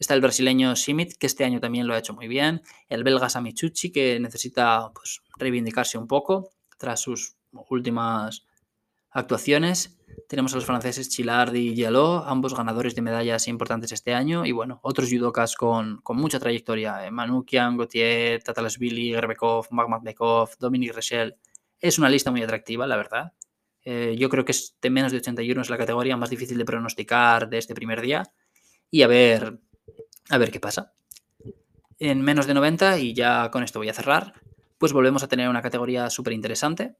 Está 0.00 0.14
el 0.14 0.20
brasileño 0.20 0.74
Simit, 0.74 1.16
que 1.16 1.26
este 1.26 1.44
año 1.44 1.60
también 1.60 1.86
lo 1.86 1.94
ha 1.94 1.98
hecho 1.98 2.12
muy 2.12 2.26
bien. 2.26 2.62
El 2.88 3.04
belga 3.04 3.28
Samichuchi, 3.28 3.92
que 3.92 4.18
necesita 4.18 4.90
pues, 4.92 5.22
reivindicarse 5.36 5.96
un 5.96 6.06
poco 6.06 6.55
tras 6.76 7.00
sus 7.00 7.36
últimas 7.68 8.46
actuaciones. 9.10 9.98
Tenemos 10.28 10.52
a 10.52 10.56
los 10.56 10.66
franceses 10.66 11.08
Chilard 11.08 11.54
y 11.54 11.74
Giallo, 11.74 12.24
ambos 12.24 12.54
ganadores 12.54 12.94
de 12.94 13.02
medallas 13.02 13.48
importantes 13.48 13.92
este 13.92 14.14
año. 14.14 14.44
Y 14.44 14.52
bueno, 14.52 14.80
otros 14.82 15.10
judokas 15.10 15.56
con, 15.56 16.00
con 16.02 16.16
mucha 16.16 16.38
trayectoria. 16.38 17.06
Eh, 17.06 17.10
Manukian, 17.10 17.76
Gauthier, 17.76 18.42
Tatalasvili, 18.42 19.10
Gerbekov, 19.12 19.66
Magmatbekov, 19.70 20.56
Dominic 20.58 20.94
Rechel. 20.94 21.36
Es 21.78 21.98
una 21.98 22.08
lista 22.08 22.30
muy 22.30 22.42
atractiva, 22.42 22.86
la 22.86 22.96
verdad. 22.96 23.32
Eh, 23.84 24.16
yo 24.18 24.28
creo 24.28 24.44
que 24.44 24.50
es 24.52 24.76
de 24.82 24.90
menos 24.90 25.12
de 25.12 25.18
81 25.18 25.62
es 25.62 25.70
la 25.70 25.78
categoría 25.78 26.16
más 26.16 26.28
difícil 26.28 26.58
de 26.58 26.64
pronosticar 26.64 27.48
de 27.48 27.58
este 27.58 27.74
primer 27.74 28.00
día. 28.00 28.24
Y 28.90 29.02
a 29.02 29.06
ver, 29.06 29.60
a 30.28 30.38
ver 30.38 30.50
qué 30.50 30.60
pasa. 30.60 30.92
En 31.98 32.20
menos 32.20 32.46
de 32.46 32.54
90, 32.54 32.98
y 32.98 33.14
ya 33.14 33.50
con 33.50 33.62
esto 33.62 33.78
voy 33.78 33.88
a 33.88 33.94
cerrar, 33.94 34.34
pues 34.78 34.92
volvemos 34.92 35.22
a 35.22 35.28
tener 35.28 35.48
una 35.48 35.62
categoría 35.62 36.10
súper 36.10 36.32
interesante. 36.32 36.96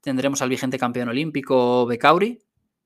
Tendremos 0.00 0.42
al 0.42 0.48
vigente 0.48 0.78
campeón 0.78 1.08
olímpico 1.08 1.86
Becauri 1.86 2.40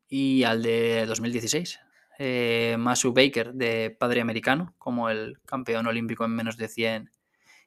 y 0.09 0.45
al 0.45 0.63
de 0.63 1.07
2016, 1.07 1.81
eh, 2.19 2.77
Masu 2.79 3.13
Baker, 3.13 3.55
de 3.55 3.97
padre 3.99 4.21
americano, 4.21 4.75
como 4.79 5.09
el 5.09 5.39
campeón 5.45 5.87
olímpico 5.87 6.25
en 6.25 6.33
menos 6.33 6.57
de 6.57 6.69
100 6.69 7.11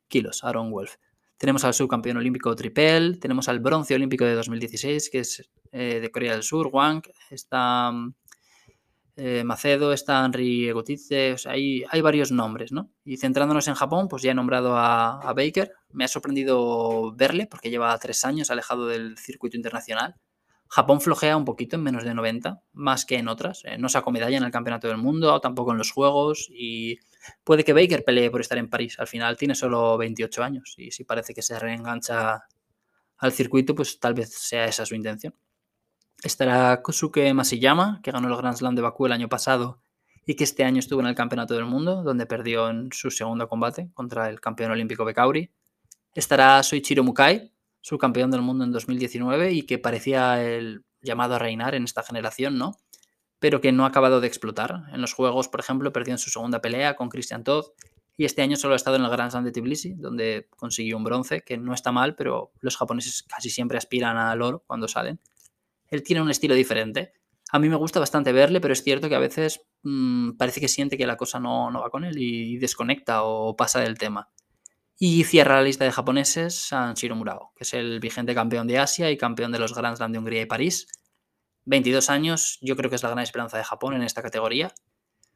kilos, 0.07 0.43
Aaron 0.43 0.71
Wolf. 0.71 0.95
Tenemos 1.37 1.63
al 1.63 1.73
subcampeón 1.73 2.17
olímpico 2.17 2.53
Tripel, 2.55 3.19
tenemos 3.19 3.47
al 3.47 3.59
bronce 3.59 3.95
olímpico 3.95 4.25
de 4.25 4.33
2016, 4.33 5.09
que 5.09 5.19
es 5.19 5.49
eh, 5.71 5.99
de 6.01 6.11
Corea 6.11 6.33
del 6.33 6.43
Sur, 6.43 6.69
Wang, 6.71 7.01
está 7.29 7.91
eh, 9.19 9.43
Macedo, 9.43 9.93
está 9.93 10.25
Henry 10.25 10.67
Egotice, 10.67 11.35
hay, 11.45 11.83
varios 12.01 12.31
nombres, 12.31 12.71
¿no? 12.71 12.91
Y 13.03 13.17
centrándonos 13.17 13.67
en 13.67 13.75
Japón, 13.75 14.07
pues 14.07 14.23
ya 14.23 14.31
he 14.31 14.35
nombrado 14.35 14.75
a, 14.75 15.19
a, 15.21 15.33
Baker, 15.33 15.73
me 15.91 16.05
ha 16.05 16.07
sorprendido 16.07 17.13
verle 17.13 17.45
porque 17.45 17.69
lleva 17.69 17.97
tres 17.99 18.25
años 18.25 18.49
alejado 18.49 18.87
del 18.87 19.17
circuito 19.17 19.57
internacional. 19.57 20.15
Japón 20.67 21.01
flojea 21.01 21.35
un 21.35 21.45
poquito 21.45 21.75
en 21.75 21.83
menos 21.83 22.03
de 22.03 22.13
90, 22.13 22.61
más 22.73 23.05
que 23.05 23.17
en 23.17 23.27
otras. 23.27 23.63
Eh, 23.65 23.77
no 23.77 23.89
sacó 23.89 24.11
medalla 24.11 24.37
en 24.37 24.43
el 24.43 24.51
Campeonato 24.51 24.87
del 24.87 24.97
Mundo, 24.97 25.39
tampoco 25.41 25.71
en 25.71 25.79
los 25.79 25.91
Juegos 25.91 26.47
y 26.51 26.99
Puede 27.43 27.63
que 27.63 27.73
Baker 27.73 28.03
pelee 28.03 28.31
por 28.31 28.41
estar 28.41 28.57
en 28.57 28.69
París. 28.69 28.99
Al 28.99 29.07
final 29.07 29.37
tiene 29.37 29.55
solo 29.55 29.97
28 29.97 30.43
años 30.43 30.75
y 30.77 30.91
si 30.91 31.03
parece 31.03 31.33
que 31.33 31.41
se 31.41 31.59
reengancha 31.59 32.43
al 33.17 33.31
circuito, 33.31 33.75
pues 33.75 33.99
tal 33.99 34.13
vez 34.13 34.33
sea 34.33 34.65
esa 34.65 34.85
su 34.85 34.95
intención. 34.95 35.33
Estará 36.23 36.81
Kosuke 36.81 37.33
Masiyama, 37.33 38.01
que 38.03 38.11
ganó 38.11 38.27
el 38.27 38.35
Grand 38.35 38.57
Slam 38.57 38.75
de 38.75 38.81
Bakú 38.81 39.05
el 39.05 39.11
año 39.11 39.29
pasado 39.29 39.81
y 40.25 40.35
que 40.35 40.43
este 40.43 40.63
año 40.63 40.79
estuvo 40.79 40.99
en 40.99 41.07
el 41.07 41.15
Campeonato 41.15 41.53
del 41.53 41.65
Mundo, 41.65 42.03
donde 42.03 42.25
perdió 42.25 42.69
en 42.69 42.89
su 42.91 43.09
segundo 43.09 43.47
combate 43.47 43.89
contra 43.93 44.29
el 44.29 44.39
campeón 44.39 44.71
olímpico 44.71 45.05
Bekauri. 45.05 45.51
Estará 46.13 46.61
Soichiro 46.61 47.03
Mukai, 47.03 47.51
subcampeón 47.81 48.29
del 48.29 48.41
mundo 48.41 48.63
en 48.63 48.71
2019 48.71 49.53
y 49.53 49.63
que 49.63 49.79
parecía 49.79 50.43
el 50.43 50.83
llamado 51.01 51.35
a 51.35 51.39
reinar 51.39 51.75
en 51.75 51.85
esta 51.85 52.03
generación, 52.03 52.57
¿no? 52.57 52.75
pero 53.39 53.61
que 53.61 53.71
no 53.71 53.85
ha 53.85 53.87
acabado 53.87 54.21
de 54.21 54.27
explotar. 54.27 54.83
En 54.91 55.01
los 55.01 55.13
juegos, 55.13 55.47
por 55.47 55.61
ejemplo, 55.61 55.91
perdió 55.91 56.13
en 56.13 56.17
su 56.17 56.29
segunda 56.29 56.61
pelea 56.61 56.95
con 56.95 57.09
Christian 57.09 57.43
Todd 57.43 57.65
y 58.17 58.25
este 58.25 58.41
año 58.41 58.57
solo 58.57 58.73
ha 58.73 58.75
estado 58.75 58.97
en 58.97 59.03
el 59.03 59.09
Grand 59.09 59.31
Slam 59.31 59.45
de 59.45 59.51
Tbilisi, 59.51 59.93
donde 59.93 60.49
consiguió 60.57 60.97
un 60.97 61.05
bronce, 61.05 61.41
que 61.41 61.57
no 61.57 61.73
está 61.73 61.93
mal, 61.93 62.15
pero 62.15 62.51
los 62.59 62.75
japoneses 62.75 63.23
casi 63.23 63.49
siempre 63.49 63.77
aspiran 63.77 64.17
al 64.17 64.41
oro 64.41 64.63
cuando 64.67 64.89
salen. 64.89 65.19
Él 65.89 66.03
tiene 66.03 66.21
un 66.21 66.29
estilo 66.29 66.55
diferente. 66.55 67.13
A 67.51 67.59
mí 67.59 67.69
me 67.69 67.75
gusta 67.75 67.99
bastante 67.99 68.31
verle, 68.31 68.61
pero 68.61 68.73
es 68.73 68.83
cierto 68.83 69.09
que 69.09 69.15
a 69.15 69.19
veces 69.19 69.61
mmm, 69.83 70.31
parece 70.37 70.61
que 70.61 70.67
siente 70.67 70.97
que 70.97 71.07
la 71.07 71.17
cosa 71.17 71.39
no, 71.39 71.71
no 71.71 71.81
va 71.81 71.89
con 71.89 72.03
él 72.05 72.17
y 72.17 72.57
desconecta 72.57 73.23
o 73.23 73.55
pasa 73.55 73.79
del 73.79 73.97
tema. 73.97 74.29
Y 74.97 75.23
cierra 75.23 75.55
la 75.55 75.63
lista 75.63 75.85
de 75.85 75.91
japoneses 75.91 76.55
Sanshiro 76.55 77.15
Murao, 77.15 77.53
que 77.55 77.63
es 77.63 77.73
el 77.73 77.99
vigente 77.99 78.35
campeón 78.35 78.67
de 78.67 78.79
Asia 78.79 79.09
y 79.09 79.17
campeón 79.17 79.51
de 79.51 79.59
los 79.59 79.73
Grand 79.73 79.95
Slam 79.95 80.11
de 80.11 80.19
Hungría 80.19 80.41
y 80.41 80.45
París 80.45 80.87
22 81.69 82.09
años, 82.09 82.57
yo 82.61 82.75
creo 82.75 82.89
que 82.89 82.95
es 82.95 83.03
la 83.03 83.09
gran 83.09 83.23
esperanza 83.23 83.57
de 83.57 83.63
Japón 83.63 83.93
en 83.93 84.01
esta 84.01 84.23
categoría. 84.23 84.73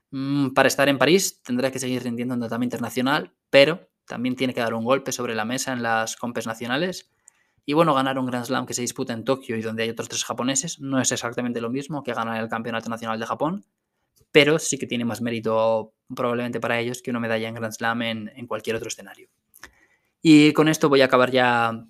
Mm, 0.10 0.50
para 0.50 0.68
estar 0.68 0.90
en 0.90 0.98
París 0.98 1.42
tendrá 1.44 1.72
que 1.72 1.80
seguir 1.80 2.04
rindiendo 2.04 2.34
en 2.34 2.40
tratamiento 2.40 2.76
internacional, 2.76 3.34
pero 3.52 3.90
también 4.08 4.36
tiene 4.36 4.54
que 4.54 4.60
dar 4.60 4.74
un 4.74 4.84
golpe 4.84 5.12
sobre 5.12 5.36
la 5.36 5.46
mesa 5.46 5.74
en 5.74 5.84
las 5.84 6.16
compes 6.16 6.48
nacionales. 6.48 7.13
Y 7.66 7.74
bueno, 7.74 7.94
ganar 7.94 8.20
un 8.20 8.26
Grand 8.26 8.46
Slam 8.46 8.66
que 8.66 8.74
se 8.74 8.82
disputa 8.82 9.14
en 9.14 9.24
Tokio 9.24 9.56
y 9.56 9.62
donde 9.62 9.84
hay 9.84 9.90
otros 9.90 10.10
tres 10.10 10.24
japoneses 10.26 10.80
no 10.80 11.00
es 11.00 11.12
exactamente 11.12 11.62
lo 11.62 11.70
mismo 11.70 12.04
que 12.04 12.14
ganar 12.14 12.42
el 12.42 12.50
Campeonato 12.50 12.90
Nacional 12.90 13.20
de 13.20 13.26
Japón, 13.26 13.66
pero 14.32 14.60
sí 14.60 14.78
que 14.78 14.88
tiene 14.88 15.06
más 15.06 15.22
mérito 15.22 15.94
probablemente 16.14 16.60
para 16.60 16.80
ellos 16.80 17.02
que 17.02 17.12
una 17.12 17.20
medalla 17.20 17.48
en 17.48 17.56
Grand 17.56 17.74
Slam 17.74 18.02
en, 18.02 18.32
en 18.36 18.48
cualquier 18.48 18.76
otro 18.76 18.90
escenario. 18.90 19.30
Y 20.22 20.54
con 20.54 20.68
esto 20.68 20.90
voy 20.90 21.02
a 21.02 21.06
acabar 21.06 21.32
ya 21.32 21.86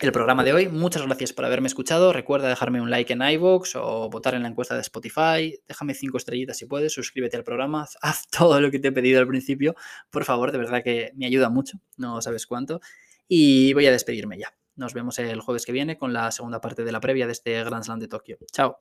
el 0.00 0.12
programa 0.12 0.42
de 0.42 0.52
hoy. 0.52 0.68
Muchas 0.68 1.02
gracias 1.02 1.32
por 1.32 1.44
haberme 1.44 1.68
escuchado. 1.68 2.12
Recuerda 2.12 2.48
dejarme 2.48 2.80
un 2.80 2.90
like 2.90 3.12
en 3.12 3.22
iVoox 3.22 3.76
o 3.76 4.10
votar 4.10 4.34
en 4.34 4.42
la 4.42 4.48
encuesta 4.48 4.74
de 4.74 4.80
Spotify. 4.80 5.58
Déjame 5.68 5.94
cinco 5.94 6.16
estrellitas 6.16 6.56
si 6.56 6.66
puedes. 6.66 6.92
Suscríbete 6.92 7.36
al 7.36 7.44
programa. 7.44 7.86
Haz 8.02 8.28
todo 8.28 8.60
lo 8.60 8.70
que 8.70 8.78
te 8.78 8.88
he 8.88 8.92
pedido 8.92 9.20
al 9.20 9.28
principio. 9.28 9.74
Por 10.10 10.24
favor, 10.24 10.52
de 10.52 10.58
verdad 10.58 10.82
que 10.82 11.12
me 11.14 11.26
ayuda 11.26 11.50
mucho. 11.50 11.78
No 11.96 12.20
sabes 12.22 12.46
cuánto. 12.46 12.80
Y 13.28 13.72
voy 13.74 13.86
a 13.86 13.92
despedirme 13.92 14.38
ya. 14.38 14.52
Nos 14.82 14.94
vemos 14.94 15.16
el 15.20 15.40
jueves 15.40 15.64
que 15.64 15.70
viene 15.70 15.96
con 15.96 16.12
la 16.12 16.32
segunda 16.32 16.60
parte 16.60 16.82
de 16.82 16.90
la 16.90 16.98
previa 16.98 17.26
de 17.26 17.32
este 17.32 17.62
Grand 17.62 17.84
Slam 17.84 18.00
de 18.00 18.08
Tokio. 18.08 18.36
Chao. 18.50 18.80